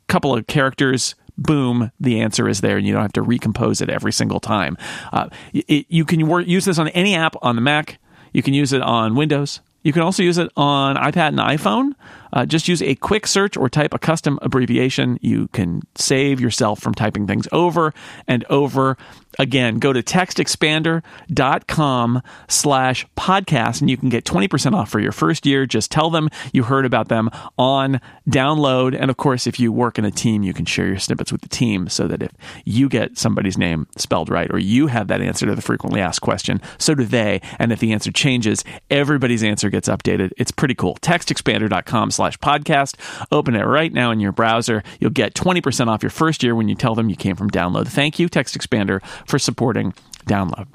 [0.06, 3.90] couple of characters, boom, the answer is there, and you don't have to recompose it
[3.90, 4.76] every single time.
[5.12, 7.98] Uh, it, you can use this on any app on the Mac.
[8.32, 9.60] You can use it on Windows.
[9.82, 11.94] You can also use it on iPad and iPhone.
[12.34, 15.18] Uh, just use a quick search or type a custom abbreviation.
[15.22, 17.94] You can save yourself from typing things over
[18.28, 18.98] and over
[19.38, 19.78] again.
[19.78, 25.66] Go to textexpander.com slash podcast and you can get 20% off for your first year.
[25.66, 28.96] Just tell them you heard about them on download.
[28.98, 31.42] And of course, if you work in a team, you can share your snippets with
[31.42, 32.32] the team so that if
[32.64, 36.20] you get somebody's name spelled right or you have that answer to the frequently asked
[36.20, 37.40] question, so do they.
[37.58, 40.32] And if the answer changes, everybody's answer gets updated.
[40.36, 40.96] It's pretty cool.
[40.96, 42.96] Textexpander.com slash slash podcast.
[43.30, 44.82] Open it right now in your browser.
[44.98, 47.86] You'll get 20% off your first year when you tell them you came from Download.
[47.86, 49.92] Thank you, TextExpander, for supporting
[50.26, 50.66] Download.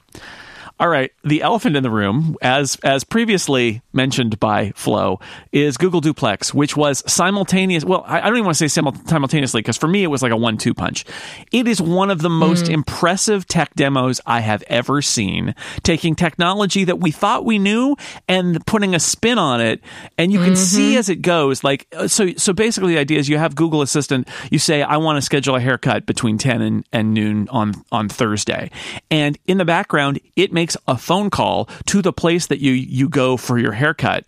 [0.79, 5.19] All right, the elephant in the room, as as previously mentioned by Flo,
[5.51, 7.83] is Google Duplex, which was simultaneous.
[7.83, 10.23] Well, I, I don't even want to say simul- simultaneously because for me it was
[10.23, 11.03] like a one-two punch.
[11.51, 12.69] It is one of the most Mm.
[12.75, 15.53] impressive tech demos I have ever seen.
[15.83, 17.97] Taking technology that we thought we knew
[18.29, 19.81] and putting a spin on it,
[20.17, 20.97] and you can see Mm-hmm.
[20.99, 21.61] as it goes.
[21.61, 24.29] Like uh, so, so basically, the idea is you have Google Assistant.
[24.49, 28.07] You say, "I want to schedule a haircut between ten and, and noon on on
[28.07, 28.71] Thursday,"
[29.11, 33.09] and in the background, it makes a phone call to the place that you you
[33.09, 34.27] go for your haircut,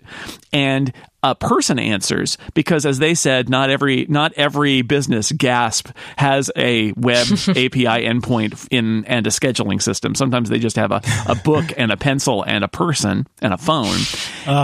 [0.54, 0.94] and
[1.24, 6.92] a person answers because as they said not every not every business gasp has a
[6.94, 10.16] web api endpoint in and a scheduling system.
[10.16, 13.58] Sometimes they just have a, a book and a pencil and a person and a
[13.58, 13.98] phone.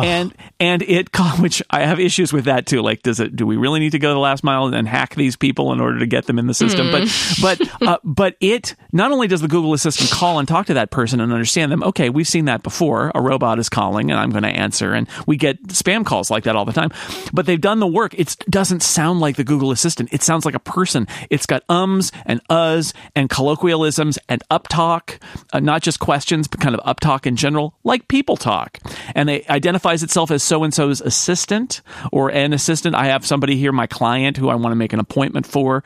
[0.03, 2.81] And and it which i have issues with that too.
[2.81, 5.35] Like does it do we really need to go the last mile and hack these
[5.35, 6.91] people in order to get them in the system?
[6.91, 10.73] But but uh, but it not only does the google assistant call and talk to
[10.73, 13.11] that person and understand them okay we've seen that before.
[13.13, 16.46] A robot is calling and i'm going to answer and we get spam calls like
[16.47, 16.91] that all the time.
[17.31, 18.13] But they've done the work.
[18.15, 20.09] It doesn't sound like the google assistant.
[20.11, 21.07] It sounds like a person.
[21.29, 25.21] It's got ums and uhs and colloquialisms and uptalk
[25.53, 28.79] uh, not just questions but kind of uptalk in general like people talk.
[29.15, 31.81] And it identifies itself as so and so's assistant
[32.11, 32.95] or an assistant.
[32.95, 35.83] I have somebody here my client who i want to make an appointment for.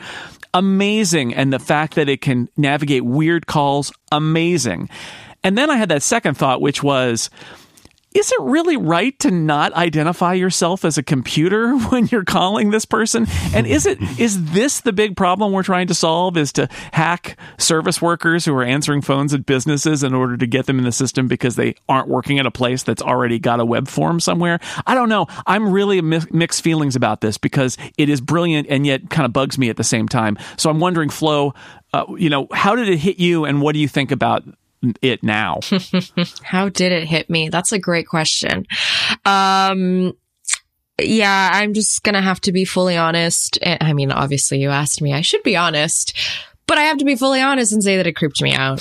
[0.54, 1.34] Amazing.
[1.34, 4.90] And the fact that it can navigate weird calls amazing.
[5.44, 7.30] And then i had that second thought which was
[8.14, 12.86] is it really right to not identify yourself as a computer when you're calling this
[12.86, 13.28] person?
[13.54, 17.38] And is it is this the big problem we're trying to solve is to hack
[17.58, 20.92] service workers who are answering phones at businesses in order to get them in the
[20.92, 24.60] system because they aren't working at a place that's already got a web form somewhere?
[24.86, 25.28] I don't know.
[25.48, 29.34] I'm really mi- mixed feelings about this because it is brilliant and yet kind of
[29.34, 30.38] bugs me at the same time.
[30.58, 31.54] So I'm wondering, Flo,
[31.94, 34.44] uh, you know, how did it hit you and what do you think about
[35.02, 35.60] it now?
[36.44, 37.50] How did it hit me?
[37.50, 38.66] That's a great question.
[39.26, 40.14] Um,
[41.00, 43.58] yeah, I'm just gonna have to be fully honest.
[43.62, 45.14] Eh, I mean, obviously you asked me.
[45.14, 46.16] I should be honest,
[46.72, 48.80] but I have to be fully honest and say that it creeped me out.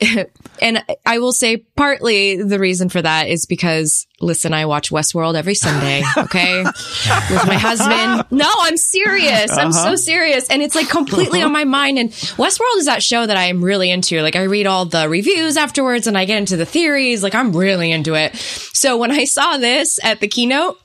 [0.60, 5.36] and I will say partly the reason for that is because listen, I watch Westworld
[5.36, 6.64] every Sunday, okay?
[6.64, 8.24] With my husband.
[8.32, 9.56] No, I'm serious.
[9.56, 9.96] I'm so uh-huh.
[9.98, 10.50] serious.
[10.50, 12.00] And it's like completely on my mind.
[12.00, 14.20] And Westworld is that show that I am really into.
[14.20, 17.22] Like I read all the reviews afterwards and I get into the theories.
[17.22, 18.34] Like I'm really into it.
[18.34, 20.76] So when I saw this at the keynote,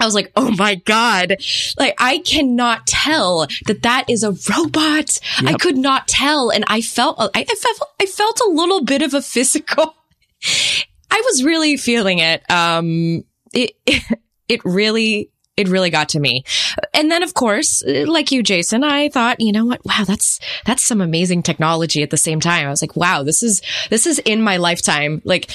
[0.00, 1.36] I was like, oh my God.
[1.78, 5.18] Like, I cannot tell that that is a robot.
[5.38, 6.50] I could not tell.
[6.50, 9.94] And I felt, I, I felt, I felt a little bit of a physical.
[11.10, 12.48] I was really feeling it.
[12.50, 13.72] Um, it,
[14.48, 16.44] it really, it really got to me.
[16.92, 19.84] And then, of course, like you, Jason, I thought, you know what?
[19.84, 22.66] Wow, that's, that's some amazing technology at the same time.
[22.66, 25.22] I was like, wow, this is, this is in my lifetime.
[25.24, 25.50] Like,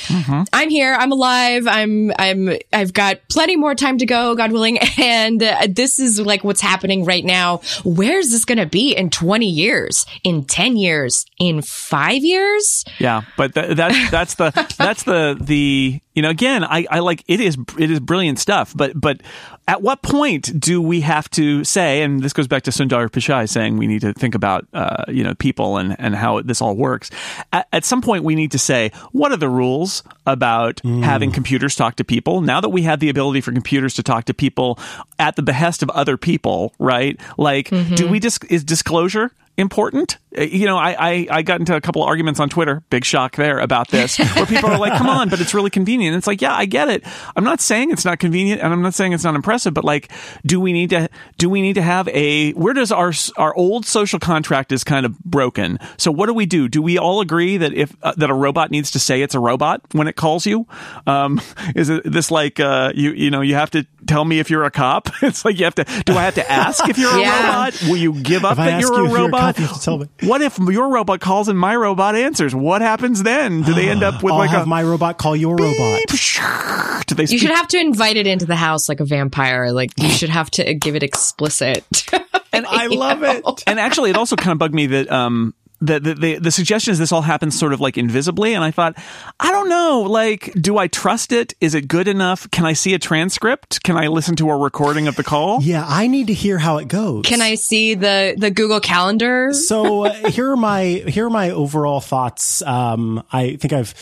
[0.51, 4.79] I'm here, I'm alive, I'm, I'm, I've got plenty more time to go, God willing.
[5.01, 7.61] And uh, this is like what's happening right now.
[7.83, 12.85] Where's this going to be in 20 years, in 10 years, in five years?
[12.99, 17.23] Yeah, but th- that's that's the that's the the you know again I, I like
[17.27, 18.73] it is it is brilliant stuff.
[18.75, 19.21] But but
[19.67, 22.01] at what point do we have to say?
[22.01, 25.23] And this goes back to Sundar Pichai saying we need to think about uh, you
[25.23, 27.09] know people and and how this all works.
[27.53, 31.75] At, at some point, we need to say what are the rules about having computers
[31.75, 32.41] talk to people.
[32.41, 34.79] Now that we have the ability for computers to talk to people
[35.19, 37.19] at the behest of other people, right?
[37.37, 40.17] Like, do we just is disclosure important?
[40.37, 43.03] Uh, You know, I, I, I got into a couple of arguments on Twitter, big
[43.05, 46.15] shock there about this, where people are like, come on, but it's really convenient.
[46.15, 47.03] It's like, yeah, I get it.
[47.35, 50.11] I'm not saying it's not convenient and I'm not saying it's not impressive, but like,
[50.45, 53.85] do we need to, do we need to have a, where does our, our old
[53.85, 55.77] social contract is kind of broken?
[55.97, 56.67] So what do we do?
[56.69, 59.39] Do we all agree that if, uh, that a robot needs to say it's a
[59.39, 60.65] robot when it calls you?
[61.07, 61.41] Um,
[61.75, 64.63] is it this like, uh, you, you know, you have to tell me if you're
[64.63, 65.09] a cop?
[65.21, 67.41] it's like you have to, do I have to ask if you're a Yeah.
[67.65, 67.81] robot?
[67.83, 69.55] Will you give up If I that ask you're you a if you're a robot?
[69.55, 70.07] cop, you to tell me.
[70.21, 72.53] What if your robot calls and my robot answers?
[72.53, 73.63] What happens then?
[73.63, 76.01] Do they end up with I'll like have a my robot call your robot.
[77.07, 79.71] Do they You should have to invite it into the house like a vampire.
[79.71, 81.83] Like you should have to give it explicit.
[82.53, 83.63] and I love it.
[83.67, 86.91] and actually, it also kind of bugged me that um the, the the the suggestion
[86.91, 88.95] is this all happens sort of like invisibly, and I thought,
[89.39, 91.53] I don't know, like, do I trust it?
[91.59, 92.49] Is it good enough?
[92.51, 93.83] Can I see a transcript?
[93.83, 95.59] Can I listen to a recording of the call?
[95.71, 97.25] Yeah, I need to hear how it goes.
[97.25, 99.53] Can I see the the Google Calendar?
[99.53, 102.61] so uh, here are my here are my overall thoughts.
[102.61, 103.93] Um, I think I've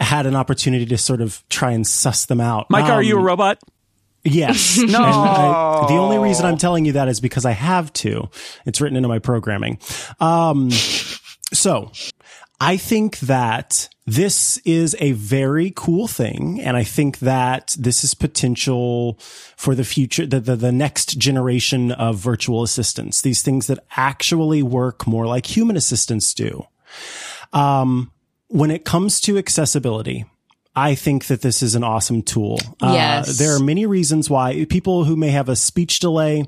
[0.00, 2.68] had an opportunity to sort of try and suss them out.
[2.70, 3.58] Micah, are Um, you a robot?
[4.24, 4.76] Yes.
[4.82, 5.86] no.
[5.88, 8.28] the only reason I'm telling you that is because I have to.
[8.66, 9.78] It's written into my programming.
[10.20, 10.70] Um,
[11.52, 11.90] so
[12.60, 16.60] I think that this is a very cool thing.
[16.60, 19.18] And I think that this is potential
[19.56, 24.62] for the future, the, the, the, next generation of virtual assistants, these things that actually
[24.62, 26.64] work more like human assistants do.
[27.52, 28.10] Um,
[28.48, 30.24] when it comes to accessibility,
[30.78, 32.60] I think that this is an awesome tool.
[32.80, 33.28] Uh, yes.
[33.28, 36.44] Uh, there are many reasons why people who may have a speech delay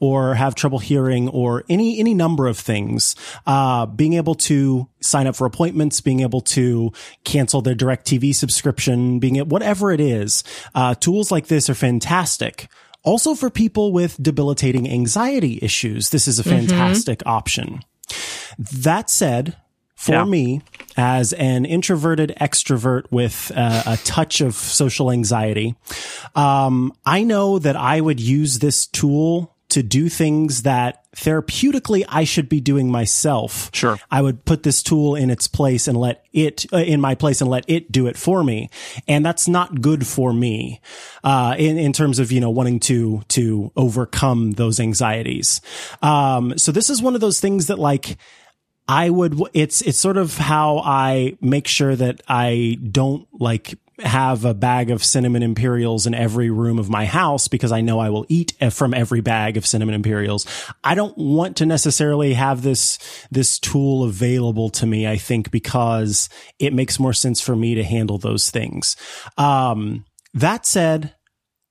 [0.00, 3.14] or have trouble hearing or any, any number of things,
[3.46, 6.92] uh, being able to sign up for appointments, being able to
[7.24, 10.44] cancel their DirecTV subscription, being it, whatever it is,
[10.74, 12.68] uh, tools like this are fantastic.
[13.02, 16.66] Also for people with debilitating anxiety issues, this is a mm-hmm.
[16.66, 17.28] fantastic mm-hmm.
[17.28, 17.80] option.
[18.58, 19.56] That said,
[19.94, 20.24] for yeah.
[20.24, 20.60] me
[20.96, 25.74] as an introverted extrovert with uh, a touch of social anxiety.
[26.34, 32.24] Um, I know that I would use this tool to do things that therapeutically I
[32.24, 33.70] should be doing myself.
[33.72, 33.98] Sure.
[34.08, 37.40] I would put this tool in its place and let it uh, in my place
[37.40, 38.70] and let it do it for me.
[39.08, 40.80] And that's not good for me,
[41.24, 45.60] uh, in, in terms of, you know, wanting to, to overcome those anxieties.
[46.02, 48.16] Um, so this is one of those things that like,
[48.86, 54.44] I would, it's, it's sort of how I make sure that I don't like have
[54.44, 58.10] a bag of cinnamon imperials in every room of my house because I know I
[58.10, 60.46] will eat from every bag of cinnamon imperials.
[60.82, 62.98] I don't want to necessarily have this,
[63.30, 67.84] this tool available to me, I think, because it makes more sense for me to
[67.84, 68.96] handle those things.
[69.38, 71.14] Um, that said,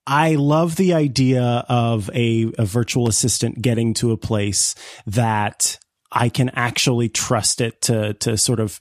[0.08, 5.78] I love the idea of a, a virtual assistant getting to a place that
[6.13, 8.80] I can actually trust it to, to sort of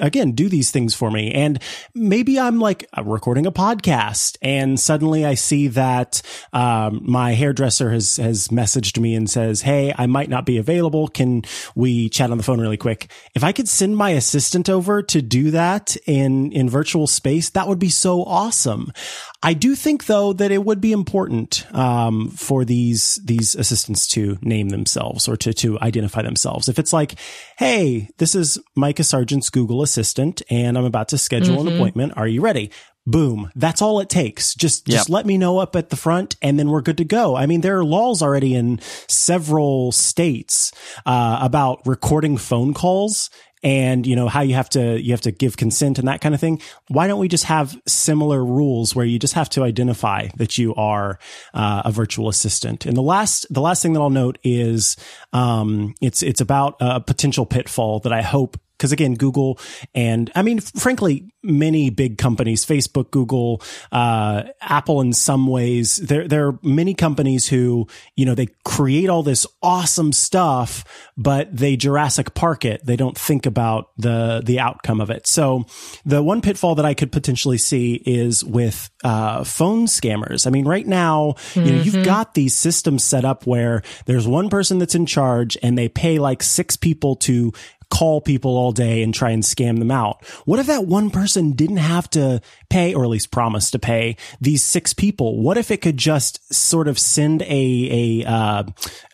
[0.00, 1.32] again do these things for me.
[1.32, 1.60] And
[1.94, 8.16] maybe i'm like recording a podcast and suddenly i see that um, my hairdresser has
[8.16, 11.08] has messaged me and says hey i might not be available.
[11.08, 11.42] Can
[11.74, 13.10] we chat on the phone really quick?
[13.34, 17.68] If i could send my assistant over to do that in in virtual space that
[17.68, 18.92] would be so awesome
[19.42, 24.38] I do think though that it would be important um, for these these assistants to
[24.40, 26.68] name themselves or to to identify themselves.
[26.68, 27.14] If it's like,
[27.58, 31.68] hey, this is Micah Sargent's Google Assistant, and I'm about to schedule mm-hmm.
[31.68, 32.12] an appointment.
[32.16, 32.70] Are you ready?
[33.08, 33.52] Boom.
[33.54, 34.54] That's all it takes.
[34.56, 34.96] Just, yep.
[34.96, 37.36] just let me know up at the front and then we're good to go.
[37.36, 40.72] I mean, there are laws already in several states,
[41.06, 43.30] uh, about recording phone calls
[43.66, 46.36] and you know how you have to you have to give consent and that kind
[46.36, 50.28] of thing why don't we just have similar rules where you just have to identify
[50.36, 51.18] that you are
[51.52, 52.86] uh, a virtual assistant?
[52.86, 54.96] And the last the last thing that i'll note is
[55.32, 59.58] um, it's it's about a potential pitfall that i hope because again, Google
[59.94, 63.62] and I mean, frankly, many big companies, Facebook, Google,
[63.92, 67.86] uh, Apple, in some ways, there, there are many companies who,
[68.16, 70.84] you know, they create all this awesome stuff,
[71.16, 72.84] but they Jurassic Park it.
[72.84, 75.26] They don't think about the, the outcome of it.
[75.26, 75.64] So
[76.04, 80.46] the one pitfall that I could potentially see is with, uh, phone scammers.
[80.46, 81.66] I mean, right now, mm-hmm.
[81.66, 82.04] you know, you've mm-hmm.
[82.04, 86.18] got these systems set up where there's one person that's in charge and they pay
[86.18, 87.52] like six people to
[87.90, 90.24] call people all day and try and scam them out.
[90.44, 94.16] What if that one person didn't have to pay, or at least promise to pay
[94.40, 95.40] these six people?
[95.40, 98.64] What if it could just sort of send a, a, uh,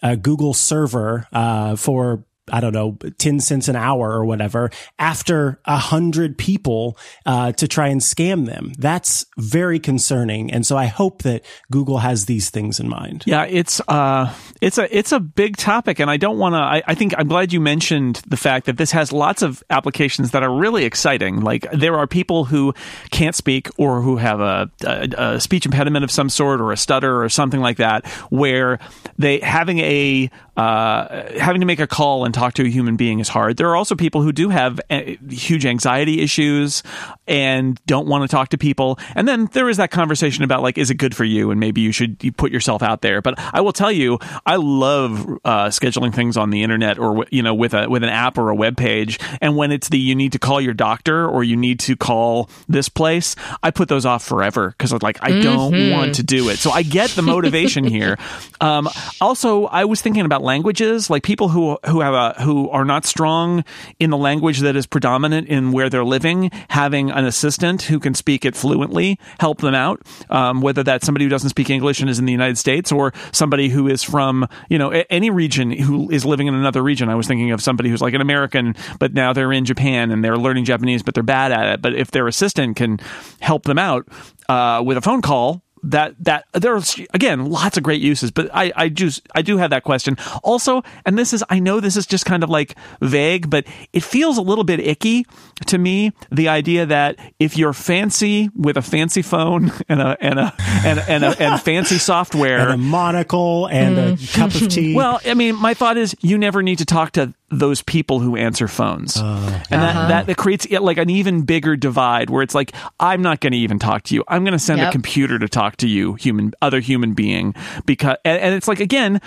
[0.02, 5.60] a Google server, uh, for I don't know, 10 cents an hour or whatever after
[5.64, 8.72] a hundred people, uh, to try and scam them.
[8.78, 10.52] That's very concerning.
[10.52, 13.22] And so I hope that Google has these things in mind.
[13.26, 16.00] Yeah, it's, uh, it's a, it's a big topic.
[16.00, 18.76] And I don't want to, I, I think I'm glad you mentioned the fact that
[18.76, 21.40] this has lots of applications that are really exciting.
[21.40, 22.74] Like there are people who
[23.10, 26.76] can't speak or who have a, a, a speech impediment of some sort or a
[26.76, 28.80] stutter or something like that, where
[29.16, 33.20] they having a, uh, having to make a call and talk to a human being
[33.20, 33.56] is hard.
[33.56, 36.82] There are also people who do have a, uh, huge anxiety issues
[37.26, 38.98] and don't want to talk to people.
[39.14, 41.50] And then there is that conversation about like, is it good for you?
[41.50, 43.22] And maybe you should you put yourself out there.
[43.22, 47.42] But I will tell you, I love uh, scheduling things on the internet or you
[47.42, 49.18] know with a with an app or a web page.
[49.40, 52.50] And when it's the you need to call your doctor or you need to call
[52.68, 55.92] this place, I put those off forever because like I don't mm-hmm.
[55.92, 56.58] want to do it.
[56.58, 58.18] So I get the motivation here.
[58.60, 58.88] Um,
[59.20, 63.04] also, I was thinking about languages, like people who who have a who are not
[63.04, 63.64] strong
[63.98, 68.14] in the language that is predominant in where they're living, having an assistant who can
[68.14, 70.02] speak it fluently help them out.
[70.30, 73.12] Um, whether that's somebody who doesn't speak English and is in the United States, or
[73.32, 77.08] somebody who is from you know any region who is living in another region.
[77.08, 80.24] I was thinking of somebody who's like an American, but now they're in Japan and
[80.24, 81.82] they're learning Japanese, but they're bad at it.
[81.82, 82.98] But if their assistant can
[83.40, 84.08] help them out
[84.48, 88.72] uh, with a phone call that that there's again lots of great uses, but I
[88.76, 92.06] I just I do have that question also, and this is I know this is
[92.06, 95.26] just kind of like vague, but it feels a little bit icky
[95.66, 96.12] to me.
[96.30, 100.98] The idea that if you're fancy with a fancy phone and a and a and
[101.08, 104.34] and, a, and fancy software and a monocle and a mm.
[104.34, 104.94] cup of tea.
[104.94, 108.34] well, I mean, my thought is you never need to talk to those people who
[108.34, 109.18] answer phones.
[109.18, 110.08] Uh, and that, uh-huh.
[110.08, 113.58] that, that creates like an even bigger divide where it's like, I'm not going to
[113.58, 114.24] even talk to you.
[114.26, 117.54] I'm going to send a computer to talk to you, human, other human being.
[117.84, 119.20] Because, and, and it's like, again,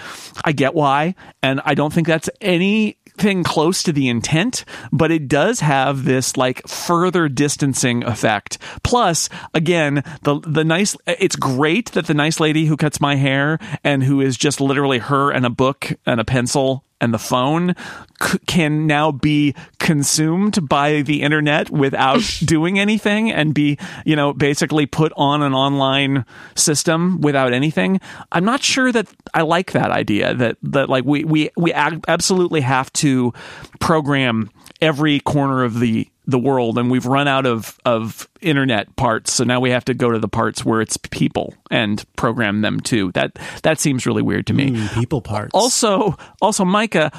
[0.44, 1.14] I get why.
[1.44, 6.36] And I don't think that's anything close to the intent, but it does have this
[6.36, 8.58] like further distancing effect.
[8.84, 13.60] Plus, again, the, the nice, it's great that the nice lady who cuts my hair
[13.84, 17.76] and who is just literally her and a book and a pencil and the phone
[18.22, 24.34] c- can now be consumed by the internet without doing anything and be, you know,
[24.34, 26.26] basically put on an online
[26.56, 28.00] system without anything.
[28.32, 32.06] I'm not sure that I like that idea that, that like we, we, we ab-
[32.08, 33.34] absolutely have to
[33.80, 34.50] program
[34.82, 39.44] every corner of the the world and we've run out of of internet parts so
[39.44, 43.12] now we have to go to the parts where it's people and program them too
[43.14, 45.52] that that seems really weird to me Mm, people parts.
[45.54, 47.12] also, also, Micah,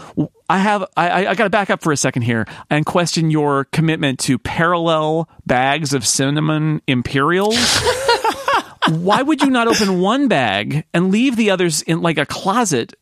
[0.51, 3.31] I have I, I- I got to back up for a second here and question
[3.31, 7.57] your commitment to parallel bags of cinnamon imperials.
[8.89, 12.95] Why would you not open one bag and leave the others in like a closet?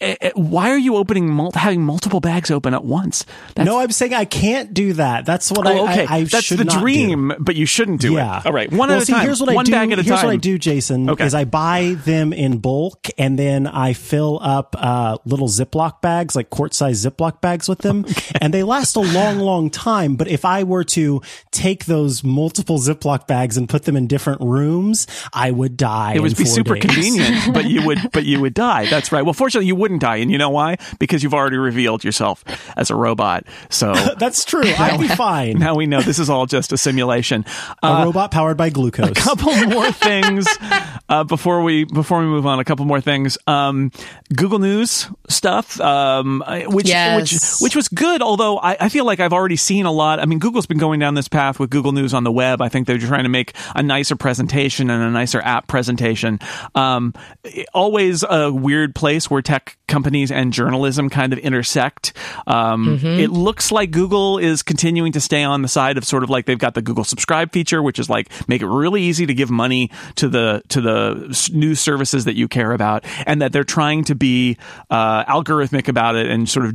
[0.00, 3.24] Eh, eh, Why are you opening mul- having multiple bags open at once?
[3.54, 5.24] That's, no, I'm saying I can't do that.
[5.24, 6.80] That's what oh, I, okay, I, I that's the not do.
[6.80, 8.16] dream, but you shouldn't do it.
[8.16, 8.40] Yeah.
[8.40, 8.46] it.
[8.46, 9.24] All right, one well, at a time.
[9.24, 9.72] Here's what one I do.
[9.72, 10.26] bag at a here's time.
[10.26, 11.08] what I do, Jason.
[11.08, 11.24] Okay.
[11.24, 16.36] Is I buy them in bulk and then I fill up uh, little Ziploc bags,
[16.36, 18.04] like quart size Ziploc bags, with them,
[18.40, 20.16] and they last a long, long time.
[20.16, 21.22] But if I were to
[21.52, 26.14] take those multiple Ziploc bags and put them in different rooms, I would die.
[26.16, 26.82] It would be super days.
[26.82, 28.86] convenient, but you would, but you would die.
[28.90, 29.22] That's right.
[29.22, 30.76] Well, fortunately, you wouldn't die, and you know why?
[30.98, 32.42] Because you've already revealed yourself
[32.76, 33.44] as a robot.
[33.70, 34.64] So That's true.
[34.64, 35.58] I'd be fine.
[35.60, 37.44] now we know this is all just a simulation.
[37.84, 39.10] a Uh, robot powered by glucose.
[39.10, 40.44] A couple more things
[41.08, 42.58] uh, before we before we move on.
[42.58, 43.38] A couple more things.
[43.46, 43.92] Um,
[44.34, 47.60] Google News stuff, um, which Yes.
[47.60, 48.22] which which was good.
[48.22, 50.18] Although I, I feel like I've already seen a lot.
[50.18, 52.60] I mean, Google's been going down this path with Google News on the web.
[52.60, 56.40] I think they're trying to make a nicer presentation and a nicer app presentation.
[56.74, 57.14] Um,
[57.72, 62.12] always a weird place where tech companies and journalism kind of intersect.
[62.46, 66.30] Um, It looks like Google is continuing to stay on the side of sort of
[66.30, 69.34] like they've got the Google Subscribe feature, which is like make it really easy to
[69.34, 73.52] give money to the to the s- news services that you care about, and that
[73.52, 74.56] they're trying to be
[74.90, 76.74] uh, algorithmic about it and sort of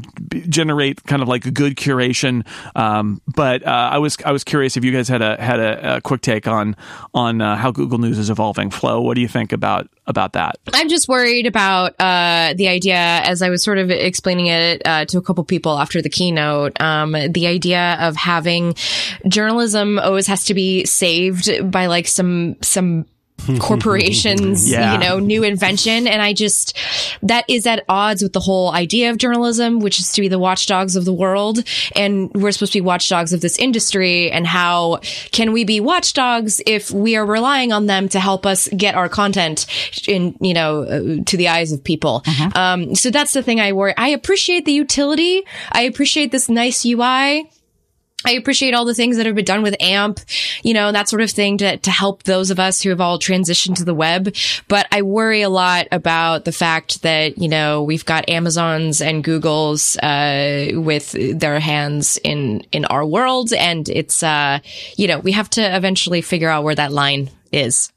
[0.50, 2.46] generate kind of like a good curation.
[2.76, 5.98] Um, but uh, I was I was curious if you guys had a had a,
[5.98, 6.76] a quick take on
[7.14, 8.72] on uh, how Google News is evolving.
[8.72, 10.58] Flo, what do you think about about that?
[10.74, 15.06] I'm just worried about uh, the idea, as I was sort of explaining it uh,
[15.06, 16.80] to a couple people after the keynote.
[16.82, 18.76] Um, the idea of having
[19.28, 23.06] journalism always has to be saved by like some some
[23.60, 24.94] corporations, Yeah.
[24.94, 26.78] you know, new invention, and I just
[27.24, 30.38] that is at odds with the whole idea of journalism, which is to be the
[30.40, 31.64] watchdogs of the world,
[31.96, 34.30] and we're supposed to be watchdogs of this industry.
[34.32, 35.00] And how
[35.32, 39.10] can we be watchdogs if we are relying on them to help us get our
[39.10, 39.66] content
[40.08, 42.24] in, you know, uh, to the eyes of people?
[42.56, 43.94] Um, so that's the thing I worry.
[43.98, 45.44] I appreciate the utility.
[45.72, 47.50] I appreciate this nice UI.
[48.26, 50.20] I appreciate all the things that have been done with AMP,
[50.64, 53.20] you know, that sort of thing to, to help those of us who have all
[53.20, 54.36] transitioned to the web.
[54.68, 59.24] But I worry a lot about the fact that, you know, we've got Amazons and
[59.24, 63.54] Googles, uh, with their hands in, in our world.
[63.54, 64.60] And it's, uh,
[64.98, 67.92] you know, we have to eventually figure out where that line is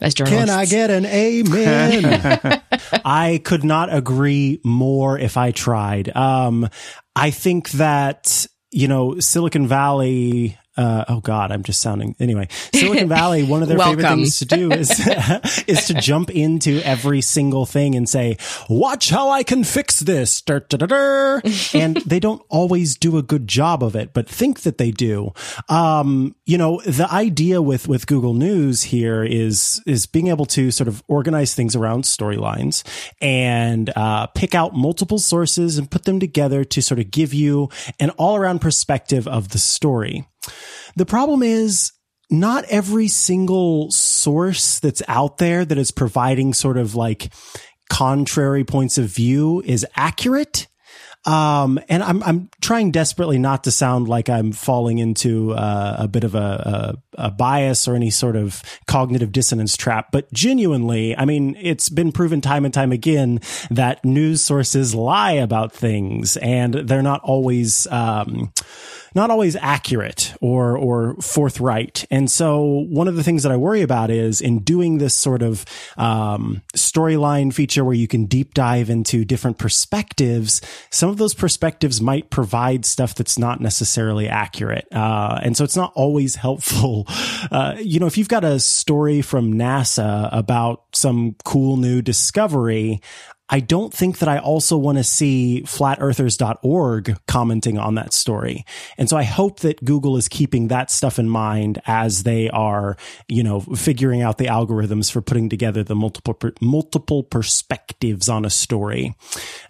[0.00, 0.50] as journalists.
[0.50, 2.62] Can I get an amen?
[3.04, 6.14] I could not agree more if I tried.
[6.14, 6.68] Um,
[7.16, 12.48] I think that, you know, Silicon Valley, uh, oh God, I'm just sounding anyway.
[12.74, 14.90] Silicon Valley, one of their favorite things to do is
[15.66, 18.36] is to jump into every single thing and say,
[18.68, 20.42] "Watch how I can fix this,"
[21.74, 25.32] and they don't always do a good job of it, but think that they do.
[25.68, 30.70] Um, you know, the idea with with Google News here is is being able to
[30.70, 32.82] sort of organize things around storylines
[33.20, 37.68] and uh, pick out multiple sources and put them together to sort of give you
[38.00, 40.26] an all around perspective of the story.
[40.96, 41.92] The problem is
[42.30, 47.32] not every single source that's out there that is providing sort of like
[47.90, 50.66] contrary points of view is accurate.
[51.26, 56.08] Um, and I'm I'm trying desperately not to sound like I'm falling into uh, a
[56.08, 61.16] bit of a, a, a bias or any sort of cognitive dissonance trap, but genuinely,
[61.16, 63.40] I mean, it's been proven time and time again
[63.70, 67.86] that news sources lie about things, and they're not always.
[67.86, 68.52] Um,
[69.14, 72.04] not always accurate or or forthright.
[72.10, 75.42] And so one of the things that I worry about is in doing this sort
[75.42, 75.64] of
[75.96, 80.60] um, storyline feature where you can deep dive into different perspectives.
[80.90, 85.76] Some of those perspectives might provide stuff that's not necessarily accurate, uh, and so it's
[85.76, 87.06] not always helpful.
[87.50, 93.00] Uh, you know, if you've got a story from NASA about some cool new discovery,
[93.50, 98.64] I don't think that I also want to see flatearthers.org commenting on that story.
[98.96, 102.96] And so I hope that Google is keeping that stuff in mind as they are,
[103.28, 108.50] you know, figuring out the algorithms for putting together the multiple, multiple perspectives on a
[108.50, 109.14] story.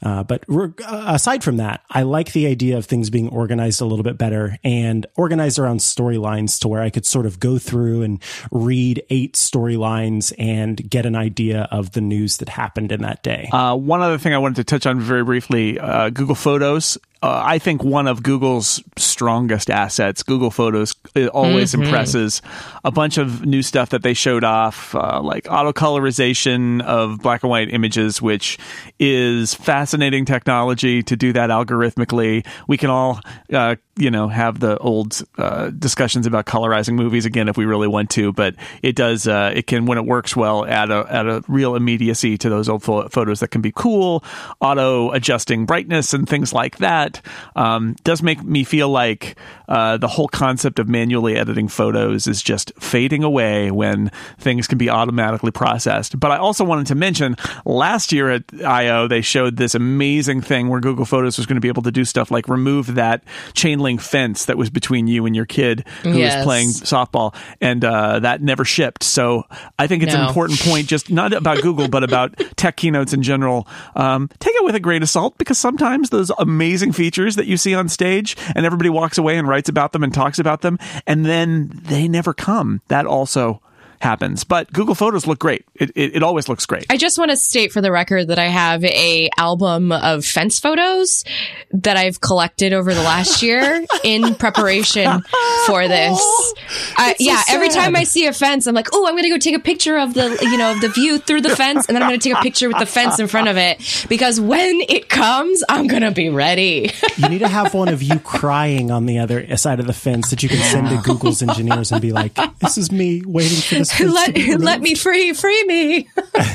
[0.00, 3.86] Uh, but re- aside from that, I like the idea of things being organized a
[3.86, 8.02] little bit better and organized around storylines to where I could sort of go through
[8.02, 8.22] and
[8.52, 13.48] read eight storylines and get an idea of the news that happened in that day.
[13.64, 17.42] Uh, one other thing I wanted to touch on very briefly uh, Google Photos uh,
[17.42, 20.22] I think one of Google's strongest assets.
[20.22, 20.94] Google Photos
[21.32, 21.84] always mm-hmm.
[21.84, 22.42] impresses.
[22.84, 27.42] A bunch of new stuff that they showed off, uh, like auto colorization of black
[27.42, 28.58] and white images, which
[28.98, 32.46] is fascinating technology to do that algorithmically.
[32.68, 33.20] We can all,
[33.50, 37.88] uh, you know, have the old uh, discussions about colorizing movies again if we really
[37.88, 39.26] want to, but it does.
[39.26, 42.68] Uh, it can, when it works well, add a add a real immediacy to those
[42.68, 44.22] old photos that can be cool.
[44.60, 47.13] Auto adjusting brightness and things like that
[47.56, 49.36] um, does make me feel like
[49.68, 54.78] uh, the whole concept of manually editing photos is just fading away when things can
[54.78, 56.18] be automatically processed.
[56.18, 60.68] But I also wanted to mention last year at I/O they showed this amazing thing
[60.68, 63.22] where Google Photos was going to be able to do stuff like remove that
[63.54, 66.36] chain link fence that was between you and your kid who yes.
[66.36, 69.02] was playing softball, and uh, that never shipped.
[69.02, 69.44] So
[69.78, 70.22] I think it's no.
[70.22, 73.66] an important point, just not about Google, but about tech keynotes in general.
[73.96, 77.03] Um, take it with a grain of salt because sometimes those amazing features
[77.36, 80.38] that you see on stage and everybody walks away and writes about them and talks
[80.38, 82.80] about them, and then they never come.
[82.88, 83.60] That also
[84.04, 84.44] happens.
[84.44, 85.64] But Google Photos look great.
[85.74, 86.86] It, it, it, always looks great.
[86.90, 90.60] I just want to state for the record that I have a album of fence
[90.60, 91.24] photos
[91.72, 95.22] that I've collected over the last year in preparation
[95.66, 96.54] for this.
[96.96, 99.30] Uh, yeah, so every time I see a fence, I'm like, oh, I'm going to
[99.30, 101.96] go take a picture of the you know of the view through the fence, and
[101.96, 104.40] then I'm going to take a picture with the fence in front of it because
[104.40, 106.90] when it comes, I'm going to be ready.
[107.16, 110.30] you need to have one of you crying on the other side of the fence
[110.30, 113.76] that you can send to Google's engineers and be like, "This is me waiting for
[113.76, 116.08] this let let me free, free me.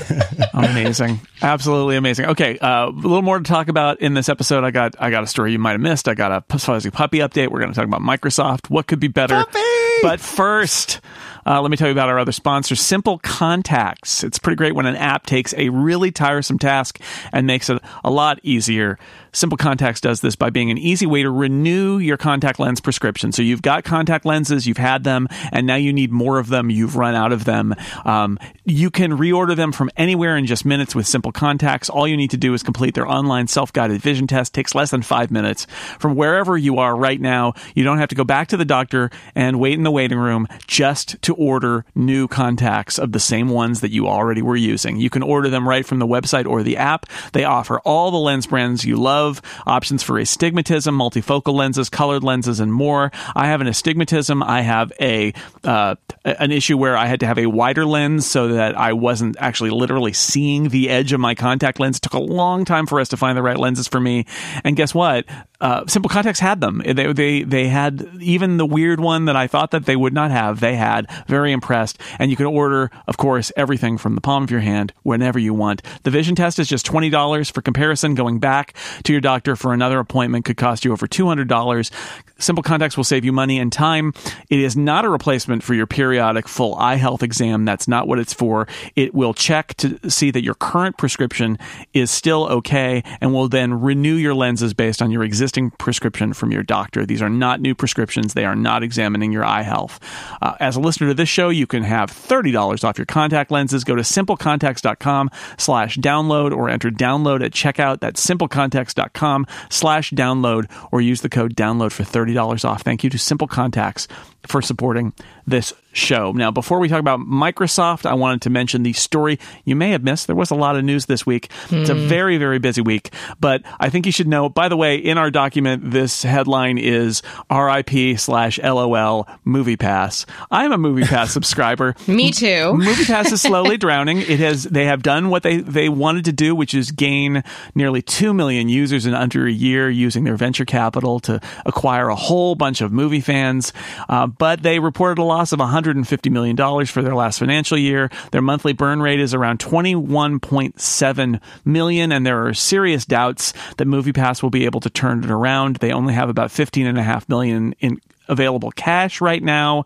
[0.54, 2.26] amazing, absolutely amazing.
[2.28, 4.64] Okay, uh, a little more to talk about in this episode.
[4.64, 6.08] I got I got a story you might have missed.
[6.08, 7.50] I got a fuzzy puppy update.
[7.50, 8.70] We're going to talk about Microsoft.
[8.70, 9.36] What could be better?
[9.36, 9.60] Puppy!
[10.02, 11.02] But first.
[11.50, 14.24] Uh, let me tell you about our other sponsor, Simple Contacts.
[14.24, 17.00] It's pretty great when an app takes a really tiresome task
[17.34, 19.00] and makes it a lot easier
[19.32, 23.32] Simple Contacts does this by being an easy way to renew your contact lens prescription.
[23.32, 26.70] So you've got contact lenses, you've had them, and now you need more of them.
[26.70, 27.76] You've run out of them.
[28.06, 31.90] Um, you can reorder them from anywhere in just minutes with Simple Contacts.
[31.90, 34.54] All you need to do is complete their online self-guided vision test.
[34.54, 35.68] Takes less than five minutes
[36.00, 37.54] from wherever you are right now.
[37.76, 40.48] You don't have to go back to the doctor and wait in the waiting room
[40.66, 44.98] just to order new contacts of the same ones that you already were using.
[44.98, 47.06] You can order them right from the website or the app.
[47.34, 52.60] They offer all the lens brands you love options for astigmatism, multifocal lenses, colored lenses,
[52.60, 53.12] and more.
[53.36, 54.44] I have an astigmatism.
[54.44, 55.34] I have a
[55.64, 59.38] uh, an issue where I had to have a wider lens so that I wasn't
[59.40, 61.98] actually literally seeing the edge of my contact lens.
[61.98, 64.26] It took a long time for us to find the right lenses for me.
[64.64, 65.26] And guess what?
[65.62, 66.82] Uh, Simple Contacts had them.
[66.86, 70.32] They, they they had even the weird one that I thought that they would not
[70.32, 70.62] have.
[70.62, 71.08] They had.
[71.28, 72.00] Very impressed.
[72.18, 75.54] And you can order, of course, everything from the palm of your hand whenever you
[75.54, 75.82] want.
[76.04, 78.16] The vision test is just twenty dollars for comparison.
[78.16, 81.92] Going back to your doctor for another appointment could cost you over two hundred dollars.
[82.40, 84.14] Simple Contacts will save you money and time.
[84.50, 87.66] It is not a replacement for your periodic full eye health exam.
[87.66, 88.68] That's not what it's for.
[88.96, 91.58] It will check to see that your current prescription
[91.94, 96.52] is still okay and will then renew your lenses based on your existing prescription from
[96.52, 97.06] your doctor.
[97.06, 98.34] These are not new prescriptions.
[98.34, 100.00] They are not examining your eye health.
[100.42, 103.84] Uh, as a listener to this show, you can have $30 off your contact lenses.
[103.84, 108.00] Go to simplecontacts.com slash download or enter download at checkout.
[108.00, 112.82] That's simplecontacts.com slash download or use the code download for 30 $30 off.
[112.82, 114.08] Thank you to Simple Contacts
[114.48, 115.14] for supporting
[115.46, 116.32] this show.
[116.32, 120.04] Now, before we talk about Microsoft, I wanted to mention the story you may have
[120.04, 120.28] missed.
[120.28, 121.50] There was a lot of news this week.
[121.72, 122.08] It's a Hmm.
[122.08, 123.10] very, very busy week,
[123.40, 124.48] but I think you should know.
[124.50, 130.26] By the way, in our document, this headline is RIP slash LOL Movie Pass.
[130.52, 131.96] I'm a Movie Pass subscriber.
[132.08, 132.74] Me too.
[132.74, 134.20] Movie Pass is slowly drowning.
[134.20, 138.02] It has they have done what they they wanted to do, which is gain nearly
[138.04, 142.54] two million users in under a year using their venture capital to acquire a whole
[142.56, 143.74] bunch of movie fans.
[144.08, 148.10] Uh, but they reported a loss of 150 million dollars for their last financial year.
[148.32, 154.44] Their monthly burn rate is around 21.7 million, and there are serious doubts that MoviePass
[154.44, 155.78] will be able to turn it around.
[155.78, 158.00] They only have about 15 and a half million in
[158.30, 159.86] available cash right now.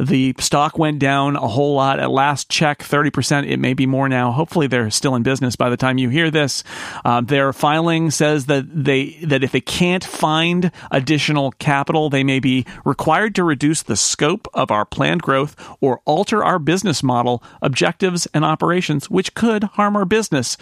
[0.00, 3.48] The stock went down a whole lot at last check, 30%.
[3.48, 4.32] It may be more now.
[4.32, 6.64] Hopefully they're still in business by the time you hear this.
[7.04, 12.40] Uh, their filing says that they, that if they can't find additional capital, they may
[12.40, 17.42] be required to reduce the scope of our planned growth or alter our business model,
[17.60, 20.56] objectives, and operations, which could harm our business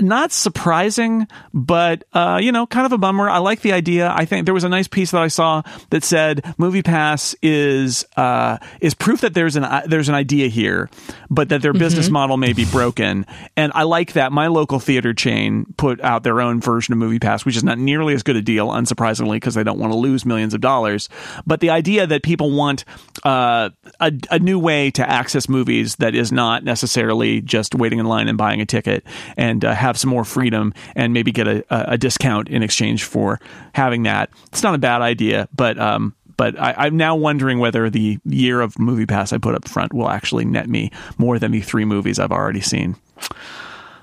[0.00, 3.28] not surprising, but uh, you know, kind of a bummer.
[3.28, 4.12] I like the idea.
[4.14, 8.04] I think there was a nice piece that I saw that said Movie Pass is
[8.16, 10.88] uh, is proof that there's an uh, there's an idea here,
[11.30, 13.26] but that their business model may be broken.
[13.56, 14.32] And I like that.
[14.32, 17.78] My local theater chain put out their own version of Movie Pass, which is not
[17.78, 21.08] nearly as good a deal, unsurprisingly, because they don't want to lose millions of dollars.
[21.46, 22.84] But the idea that people want
[23.24, 23.70] uh,
[24.00, 28.28] a, a new way to access movies that is not necessarily just waiting in line
[28.28, 29.04] and buying a ticket
[29.36, 33.40] and uh, have some more freedom and maybe get a, a discount in exchange for
[33.74, 34.30] having that.
[34.52, 38.60] It's not a bad idea, but um, but I, I'm now wondering whether the year
[38.60, 41.84] of Movie Pass I put up front will actually net me more than the three
[41.84, 42.94] movies I've already seen.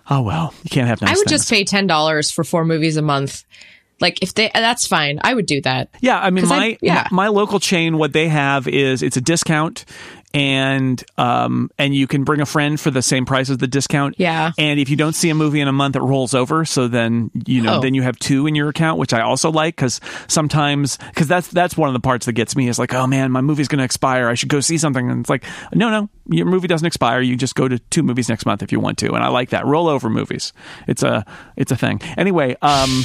[0.10, 1.40] Oh well, you can't have nice I would things.
[1.42, 3.44] just pay ten dollars for four movies a month.
[4.02, 5.20] Like if they, that's fine.
[5.24, 5.88] I would do that.
[6.02, 7.08] Yeah, I mean 'Cause I- my yeah.
[7.12, 9.86] my local chain what they have is it's a discount
[10.36, 14.16] and um and you can bring a friend for the same price as the discount.
[14.18, 14.52] Yeah.
[14.58, 17.32] And if you don't see a movie in a month it rolls over so then
[17.46, 17.82] you know Oh.
[17.82, 21.48] then you have two in your account which I also like cuz sometimes cuz that's
[21.48, 23.80] that's one of the parts that gets me is like oh man my movie's going
[23.80, 26.86] to expire I should go see something and it's like no no your movie doesn't
[26.88, 29.28] expire you just go to two movies next month if you want to and I
[29.28, 30.54] like that rollover movies.
[30.88, 32.02] It's a it's a thing.
[32.18, 32.90] Anyway, um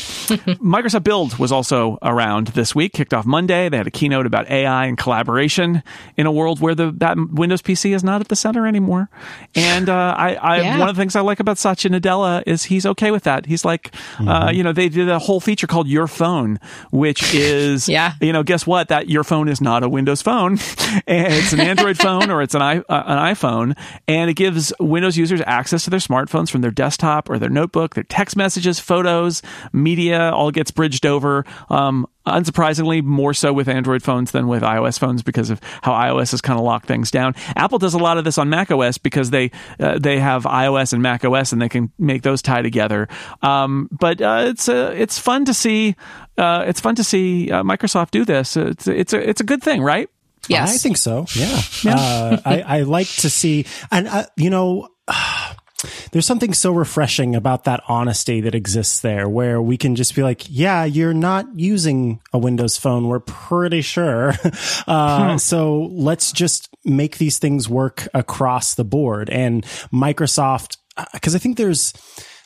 [0.60, 3.68] Microsoft Build was also around this week, kicked off Monday.
[3.68, 5.82] They had a keynote about AI and collaboration
[6.16, 9.08] in a world where the that Windows PC is not at the center anymore.
[9.54, 10.78] And uh, I, I Yeah.
[10.78, 13.46] one of the things I like about Satya Nadella is he's okay with that.
[13.46, 16.58] He's like, uh, you know, they did a whole feature called Your Phone,
[16.90, 18.12] which is, Yeah.
[18.20, 18.88] you know, guess what?
[18.88, 20.58] That Your Phone is not a Windows phone.
[21.06, 25.16] It's an Android phone or it's an, I, uh, an iPhone, and it gives Windows
[25.16, 29.42] users access to their smartphones from their desktop or their notebook, their text messages, photos,
[29.72, 31.44] media, all gets bridged over.
[31.68, 36.30] Um, unsurprisingly, more so with Android phones than with iOS phones because of how iOS
[36.30, 37.34] has kind of locked things down.
[37.56, 39.50] Apple does a lot of this on Mac OS because they
[39.80, 43.08] uh, they have iOS and Mac OS and they can make those tie together.
[43.42, 45.96] Um, but uh, it's uh, it's fun to see.
[46.38, 48.56] Uh, it's fun to see uh, Microsoft do this.
[48.56, 50.08] It's it's a it's a good thing, right?
[50.48, 50.74] Yes.
[50.74, 51.26] I think so.
[51.34, 51.62] Yeah.
[51.86, 54.88] Uh, I, I like to see, and uh, you know,
[56.12, 60.22] there's something so refreshing about that honesty that exists there where we can just be
[60.22, 63.08] like, yeah, you're not using a Windows phone.
[63.08, 64.34] We're pretty sure.
[64.86, 69.30] Uh, so let's just make these things work across the board.
[69.30, 70.78] And Microsoft,
[71.12, 71.92] because I think there's,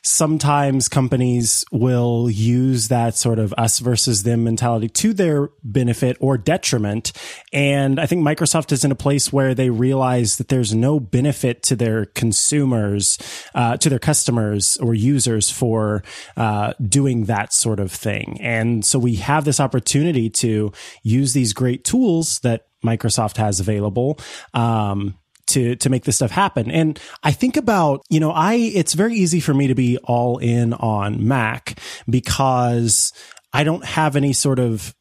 [0.05, 6.37] sometimes companies will use that sort of us versus them mentality to their benefit or
[6.37, 7.11] detriment.
[7.53, 11.63] And I think Microsoft is in a place where they realize that there's no benefit
[11.65, 13.19] to their consumers,
[13.55, 16.03] uh, to their customers or users for
[16.37, 18.39] uh, doing that sort of thing.
[18.43, 20.71] And so we have this opportunity to
[21.03, 24.19] use these great tools that Microsoft has available.
[24.53, 26.71] Um, to to make this stuff happen.
[26.71, 30.39] And I think about, you know, I it's very easy for me to be all
[30.39, 31.79] in on Mac
[32.09, 33.13] because
[33.53, 34.95] I don't have any sort of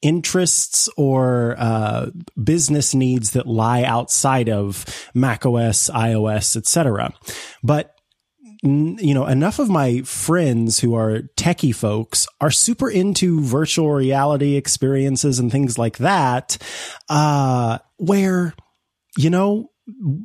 [0.00, 2.10] interests or uh,
[2.42, 7.12] business needs that lie outside of Mac OS, iOS, etc.
[7.62, 7.94] But
[8.64, 14.54] you know, enough of my friends who are techie folks are super into virtual reality
[14.54, 16.58] experiences and things like that,
[17.08, 18.54] uh, where,
[19.18, 19.71] you know,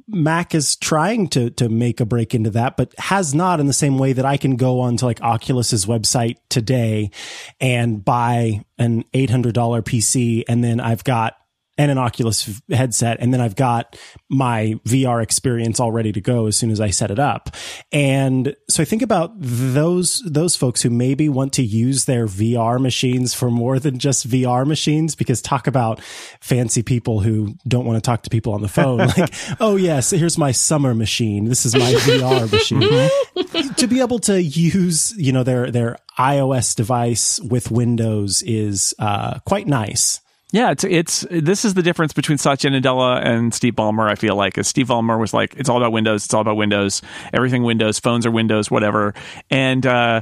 [0.07, 3.74] Mac is trying to to make a break into that, but has not in the
[3.74, 7.11] same way that I can go onto like Oculus's website today
[7.59, 11.36] and buy an eight hundred dollar PC, and then I've got
[11.78, 13.17] and an Oculus headset.
[13.19, 13.97] And then I've got
[14.30, 17.55] my VR experience all ready to go as soon as I set it up.
[17.91, 22.80] And so I think about those, those folks who maybe want to use their VR
[22.80, 26.01] machines for more than just VR machines, because talk about
[26.41, 28.97] fancy people who don't want to talk to people on the phone.
[29.17, 31.45] like, oh yes, here's my summer machine.
[31.45, 32.51] This is my VR
[33.55, 33.73] machine.
[33.75, 39.39] to be able to use, you know, their, their iOS device with Windows is, uh,
[39.39, 40.21] quite nice.
[40.53, 44.09] Yeah, it's it's this is the difference between Satya Nadella and Steve Ballmer.
[44.09, 46.55] I feel like, as Steve Ballmer was like, it's all about Windows, it's all about
[46.55, 47.01] Windows,
[47.33, 49.13] everything Windows, phones are Windows, whatever,
[49.49, 50.21] and uh,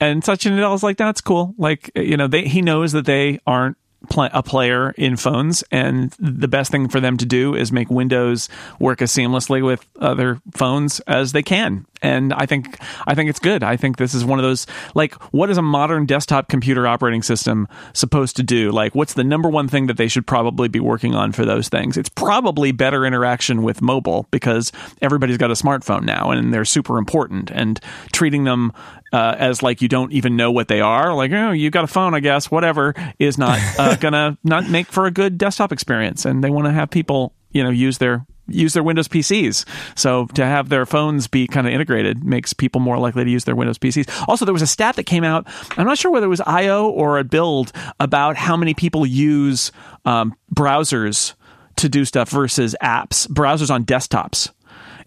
[0.00, 1.54] and Satya Nadella's like, that's cool.
[1.58, 3.76] Like, you know, they he knows that they aren't
[4.08, 7.90] pl- a player in phones, and the best thing for them to do is make
[7.90, 8.48] Windows
[8.78, 11.86] work as seamlessly with other phones as they can.
[12.02, 13.62] And I think I think it's good.
[13.62, 17.22] I think this is one of those like what is a modern desktop computer operating
[17.22, 18.70] system supposed to do?
[18.70, 21.68] Like what's the number one thing that they should probably be working on for those
[21.68, 21.96] things?
[21.96, 26.98] It's probably better interaction with mobile because everybody's got a smartphone now and they're super
[26.98, 27.80] important and
[28.12, 28.72] treating them
[29.12, 31.88] uh, as like you don't even know what they are, like oh you got a
[31.88, 36.24] phone, I guess, whatever, is not uh, gonna not make for a good desktop experience.
[36.24, 39.64] And they want to have people you know use their use their Windows PCs.
[39.98, 43.44] So to have their phones be kind of integrated makes people more likely to use
[43.44, 44.28] their Windows PCs.
[44.28, 45.46] Also, there was a stat that came out.
[45.76, 49.72] I'm not sure whether it was IO or a build about how many people use
[50.04, 51.34] um, browsers
[51.76, 54.50] to do stuff versus apps, browsers on desktops.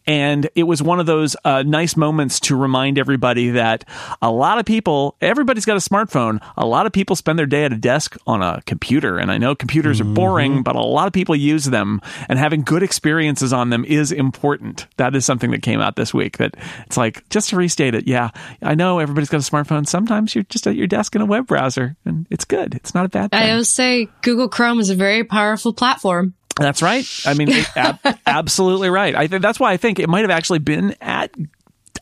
[0.09, 3.85] And it was one of those uh, nice moments to remind everybody that
[4.23, 6.43] a lot of people, everybody's got a smartphone.
[6.57, 9.19] A lot of people spend their day at a desk on a computer.
[9.19, 10.09] And I know computers mm-hmm.
[10.09, 13.85] are boring, but a lot of people use them and having good experiences on them
[13.85, 14.87] is important.
[14.97, 16.55] That is something that came out this week that
[16.87, 18.31] it's like, just to restate it, yeah,
[18.63, 19.87] I know everybody's got a smartphone.
[19.87, 22.73] Sometimes you're just at your desk in a web browser and it's good.
[22.73, 23.39] It's not a bad thing.
[23.39, 26.33] I always say Google Chrome is a very powerful platform.
[26.59, 27.05] That's right.
[27.25, 29.15] I mean, ab- absolutely right.
[29.15, 31.31] I think that's why I think it might have actually been at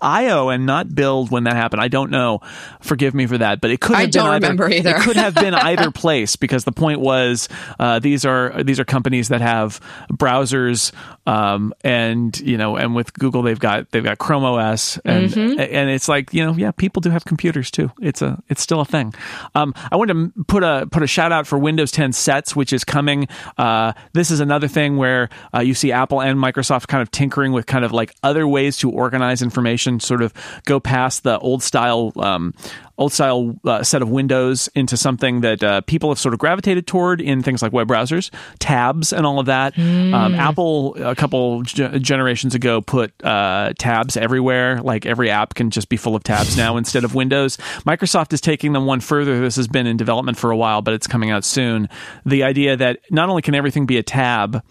[0.02, 1.82] IO and not build when that happened.
[1.82, 2.42] I don't know.
[2.82, 4.90] Forgive me for that, but it could have I been don't either, remember either.
[4.92, 8.86] it could have been either place because the point was uh, these are these are
[8.86, 9.80] companies that have
[10.12, 10.92] browsers
[11.26, 15.60] um, and you know and with Google they've got they've got Chrome OS and Mm-hmm.
[15.60, 17.92] and it's like you know yeah people do have computers too.
[18.02, 19.14] It's a it's still a thing.
[19.56, 22.72] Um, I wanted to put a put a shout out for Windows 10 sets which
[22.74, 23.28] is coming.
[23.58, 27.52] Uh, this is another thing where uh, you see Apple and Microsoft kind of tinkering
[27.52, 30.34] with kind of like other ways to organize information, sort of
[30.66, 32.54] go past the old style um,
[32.98, 36.88] old style uh, set of windows into something that uh, people have sort of gravitated
[36.88, 39.78] toward in things like web browsers, tabs, and all of that.
[39.78, 44.82] Um, Apple a couple ge- generations ago put uh, tabs everywhere.
[44.82, 47.58] Like every app can just be full of tabs now instead of windows.
[47.86, 49.40] Microsoft is taking them one further.
[49.40, 51.90] This has been in development for a while, but it's coming out soon.
[52.26, 54.64] The idea that not only can everything be a tab,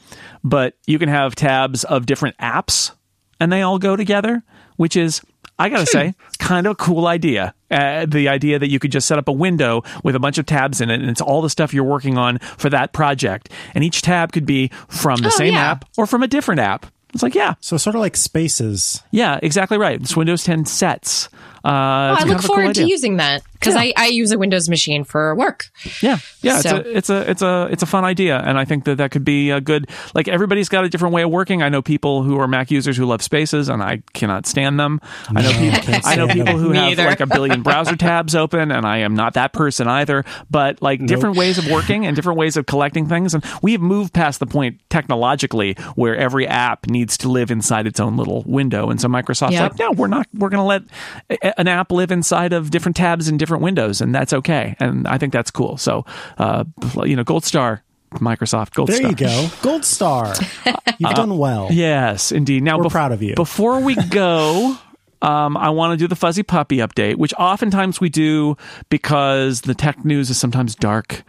[0.42, 2.92] but you can have tabs of different apps
[3.38, 4.42] and they all go together,
[4.76, 5.20] which is
[5.58, 7.54] I gotta say, kind of a cool idea.
[7.70, 10.44] Uh, the idea that you could just set up a window with a bunch of
[10.44, 13.48] tabs in it, and it's all the stuff you're working on for that project.
[13.74, 15.70] And each tab could be from the Oh, same yeah.
[15.70, 16.84] app or from a different app.
[17.14, 19.02] It's like, yeah, So sort of like spaces.
[19.10, 19.98] yeah, exactly right.
[19.98, 21.30] It's Windows 10 sets.
[21.66, 23.80] Uh, Oh, I look of a cool forward to using that because Yeah.
[23.80, 25.70] I, I use a Windows machine for work.
[26.00, 28.64] Yeah, yeah, So- it's a it's a it's a it's a fun idea, and I
[28.64, 29.90] think that that could be a good.
[30.14, 31.62] Like everybody's got a different way of working.
[31.62, 35.00] I know people who are Mac users who love Spaces, and I cannot stand them.
[35.28, 35.80] I know people.
[35.80, 37.04] can't I know people who have either.
[37.06, 40.24] like a billion browser tabs open, and I am not that person either.
[40.50, 43.80] But like different ways of working and different ways of collecting things, and we have
[43.80, 48.42] moved past the point technologically where every app needs to live inside its own little
[48.46, 49.70] window, and so Microsoft's Yep.
[49.72, 50.26] like, no, we're not.
[50.34, 50.82] We're going to let
[51.30, 54.76] a- an app live inside of different tabs and different windows, and that's okay.
[54.78, 55.76] And I think that's cool.
[55.76, 56.04] So,
[56.38, 56.64] uh,
[57.04, 57.82] you know, gold star,
[58.14, 59.10] Microsoft, gold There star.
[59.10, 59.48] you go.
[59.62, 60.34] Gold star.
[60.98, 61.68] You've done well.
[61.70, 62.62] Yes, indeed.
[62.62, 63.34] Now, We're proud of you.
[63.34, 64.76] Before we go.
[65.22, 68.54] Um, I want to do the fuzzy puppy update, which oftentimes we do
[68.90, 71.22] because the tech news is sometimes dark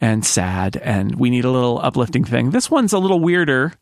[0.00, 2.50] and sad, and we need a little uplifting thing.
[2.50, 3.74] This one's a little weirder.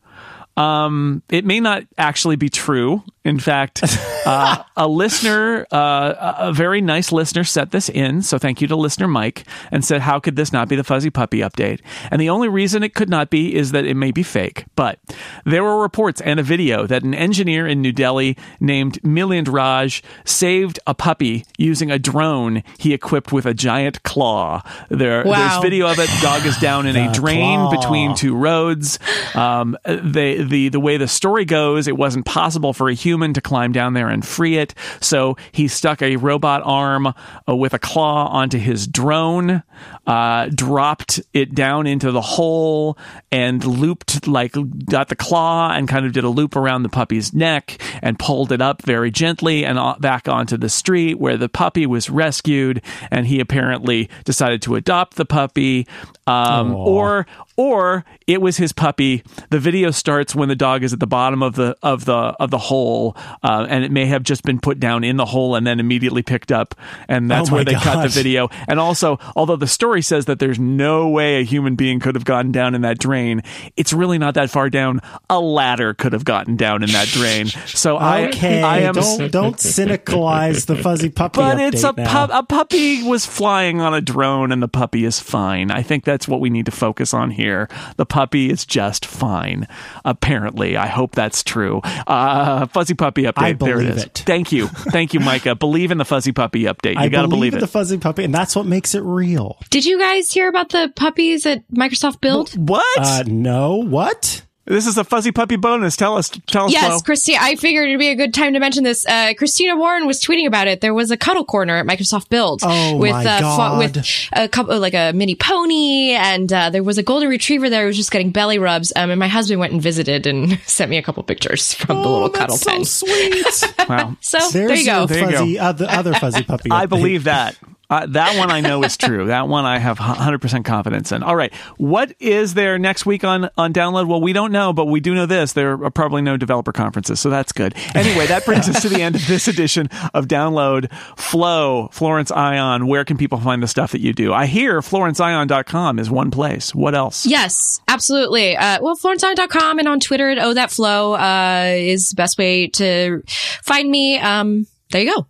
[0.55, 3.03] Um, it may not actually be true.
[3.25, 3.81] In fact,
[4.25, 8.21] uh, a listener, uh, a very nice listener, set this in.
[8.21, 11.09] So thank you to listener Mike and said, "How could this not be the fuzzy
[11.09, 11.79] puppy update?"
[12.11, 14.65] And the only reason it could not be is that it may be fake.
[14.75, 14.99] But
[15.45, 20.03] there were reports and a video that an engineer in New Delhi named Milind Raj
[20.25, 24.61] saved a puppy using a drone he equipped with a giant claw.
[24.89, 25.37] There, Wow.
[25.49, 26.09] there's video of it.
[26.21, 27.71] Dog is down in a drain claw.
[27.71, 28.99] between two roads.
[29.33, 33.41] Um, they, the the way the story goes, it wasn't possible for a human to
[33.41, 37.79] climb down there and free it, so he stuck a robot arm uh, with a
[37.79, 39.63] claw onto his drone.
[40.05, 42.97] Uh, dropped it down into the hole
[43.31, 47.33] and looped, like, got the claw and kind of did a loop around the puppy's
[47.33, 51.85] neck and pulled it up very gently and back onto the street where the puppy
[51.85, 52.81] was rescued.
[53.11, 55.87] And he apparently decided to adopt the puppy.
[56.25, 57.27] Um, or
[57.57, 59.23] or it was his puppy.
[59.49, 62.49] The video starts when the dog is at the bottom of the of the of
[62.49, 65.67] the hole, uh, and it may have just been put down in the hole and
[65.67, 66.75] then immediately picked up,
[67.09, 68.49] and that's Oh where they cut the video.
[68.69, 72.25] And also, although the story says that there's no way a human being could have
[72.25, 73.41] gotten down in that drain,
[73.77, 74.99] it's really not that far down.
[75.29, 77.47] A ladder could have gotten down in that drain.
[77.67, 78.93] So Okay, I I am.
[78.95, 81.37] don't don't cynicalize the fuzzy puppy.
[81.37, 82.27] But it's a update now.
[82.27, 82.29] pup.
[82.33, 85.71] A puppy was flying on a drone, and the puppy is fine.
[85.71, 87.67] I think that's what we need to focus on here.
[87.97, 89.67] The puppy is just fine.
[90.05, 91.81] Apparently, I hope that's true.
[92.07, 93.33] Uh, fuzzy puppy update.
[93.43, 94.03] I there it is.
[94.03, 94.23] it.
[94.25, 95.55] Thank you, thank you, Micah.
[95.55, 96.95] believe in the fuzzy puppy update.
[96.95, 97.61] You I got to believe in it.
[97.61, 99.57] the fuzzy puppy, and that's what makes it real.
[99.69, 102.51] Did you guys hear about the puppies at Microsoft Build?
[102.69, 102.97] what?
[102.99, 104.41] Uh, no, what?
[104.65, 105.97] this is a fuzzy puppy bonus.
[105.97, 106.29] Tell us.
[106.47, 106.71] Tell us.
[106.71, 106.99] Yes, Flo.
[107.01, 107.39] Christina.
[107.41, 109.05] I figured it'd be a good time to mention this.
[109.05, 110.79] Uh, Christina Warren was tweeting about it.
[110.79, 113.77] There was a cuddle corner at Microsoft Build Oh, with my uh, God.
[113.77, 117.81] with a couple like a mini pony, and uh, there was a golden retriever there
[117.81, 118.93] who was just getting belly rubs.
[118.95, 122.03] Um, and my husband went and visited and sent me a couple pictures from the
[122.09, 123.65] little oh, cuddle that's so pen.
[123.65, 123.75] sweet.
[123.89, 124.15] Wow.
[124.21, 124.97] So There's there you go.
[124.99, 125.37] your There you go.
[125.39, 126.69] fuzzy, other, other fuzzy puppy.
[126.71, 127.57] I believe that.
[127.89, 129.27] Uh, that one I know is true.
[129.27, 131.21] That one I have 100% confidence in.
[131.21, 131.53] All right.
[131.77, 134.07] What is there next week on, on download?
[134.07, 135.53] Well, we don't know, but we do know this.
[135.53, 137.75] There are probably no developer conferences, so that's good.
[137.93, 142.87] Anyway, that brings us to the end of this edition of Download Flow, Florence Ion.
[142.87, 144.33] Where can people find the stuff that you do?
[144.33, 146.73] I hear florenceion.com is one place.
[146.73, 147.25] What else?
[147.25, 148.55] Yes, absolutely.
[148.55, 152.67] Uh, well, florenceion.com and on Twitter at Oh That Flow uh, is the best way
[152.69, 153.21] to
[153.63, 154.17] find me.
[154.17, 155.27] Um, there you go.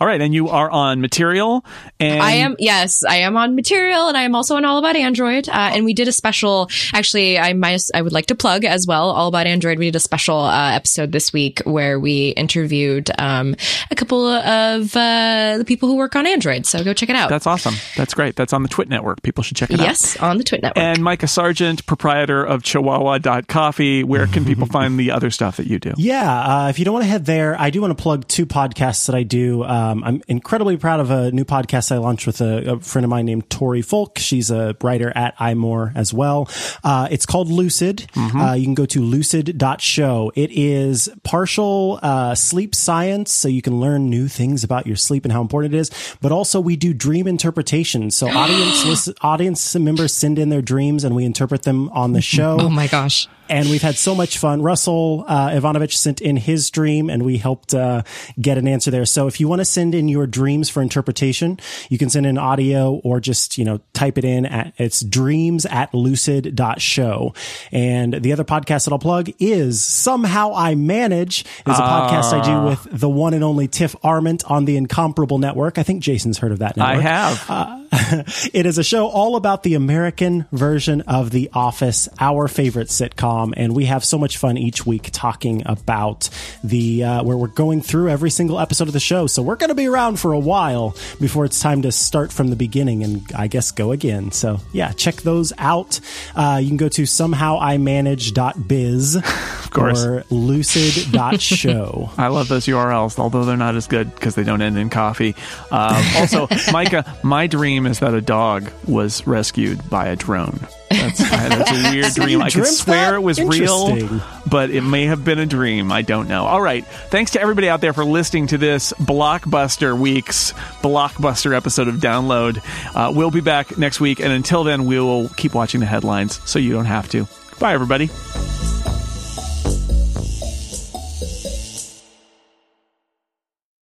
[0.00, 0.20] All right.
[0.20, 1.64] And you are on Material.
[2.04, 4.96] And I am, yes, I am on Material and I am also on All About
[4.96, 5.48] Android.
[5.48, 8.86] Uh, and we did a special, actually, I might, I would like to plug as
[8.86, 9.78] well, All About Android.
[9.78, 13.54] We did a special uh, episode this week where we interviewed um,
[13.90, 16.66] a couple of uh, the people who work on Android.
[16.66, 17.28] So go check it out.
[17.30, 17.74] That's awesome.
[17.96, 18.36] That's great.
[18.36, 19.22] That's on the Twit Network.
[19.22, 19.86] People should check it out.
[19.86, 20.82] yes, on the Twit Network.
[20.82, 24.04] And Micah Sargent, proprietor of Chihuahua.coffee.
[24.04, 25.92] Where can people find the other stuff that you do?
[25.96, 28.46] Yeah, uh, if you don't want to head there, I do want to plug two
[28.46, 29.64] podcasts that I do.
[29.64, 33.10] Um, I'm incredibly proud of a new podcast I launched with a, a friend of
[33.10, 34.18] mine named Tory Foulk.
[34.18, 36.48] She's a writer at iMore as well.
[36.82, 38.06] Uh, it's called Lucid.
[38.16, 40.32] Uh, you can go to lucid.show.
[40.34, 45.24] It is partial uh, sleep science, so you can learn new things about your sleep
[45.24, 45.90] and how important it is.
[46.20, 48.10] But also, we do dream interpretation.
[48.10, 52.20] So audience listen, audience members send in their dreams, and we interpret them on the
[52.20, 53.28] show oh my gosh.
[53.48, 54.62] and we've had so much fun.
[54.62, 58.02] Russell uh, Ivanovic sent in his dream, and we helped uh,
[58.40, 59.06] get an answer there.
[59.06, 61.58] So if you want to send in your dreams for interpretation,
[61.88, 65.66] you can send in audio or just you know type it in at it's dreams
[65.66, 67.34] at lucid.show.
[67.72, 71.42] And the other podcast that I'll plug is somehow I manage.
[71.66, 72.68] Is a podcast I do ah.
[72.68, 75.78] with the one and only Tiff Arment on the Incomparable Network.
[75.78, 77.02] I think Jason's heard of that I network.
[77.02, 77.50] have.
[77.50, 77.83] Uh,
[78.52, 83.52] it is a show all about the American version of The Office, our favorite sitcom,
[83.56, 86.28] and we have so much fun each week talking about
[86.64, 89.28] the uh, where we're going through every single episode of the show.
[89.28, 92.48] So we're going to be around for a while before it's time to start from
[92.48, 94.32] the beginning and I guess go again.
[94.32, 96.00] So yeah, check those out.
[96.34, 100.04] Uh, you can go to somehowImanage.biz of course.
[100.04, 102.10] or lucid.show.
[102.18, 105.34] I love those URLs, although they're not as good because they don't end in coffee.
[105.70, 110.58] Um, also, Micah, my dream is that a dog was rescued by a drone.
[110.90, 112.40] That's, that's a weird So dream.
[112.42, 113.16] I could swear that?
[113.16, 115.90] it was real, but it may have been a dream.
[115.92, 116.44] I don't know.
[116.46, 116.86] All right.
[116.86, 122.58] Thanks to everybody out there for listening to this Blockbuster Week's Blockbuster episode of Download.
[122.94, 126.40] Uh, we'll be back next week, and until then, we will keep watching the headlines
[126.48, 127.26] so you don't have to.
[127.58, 128.08] Bye, everybody.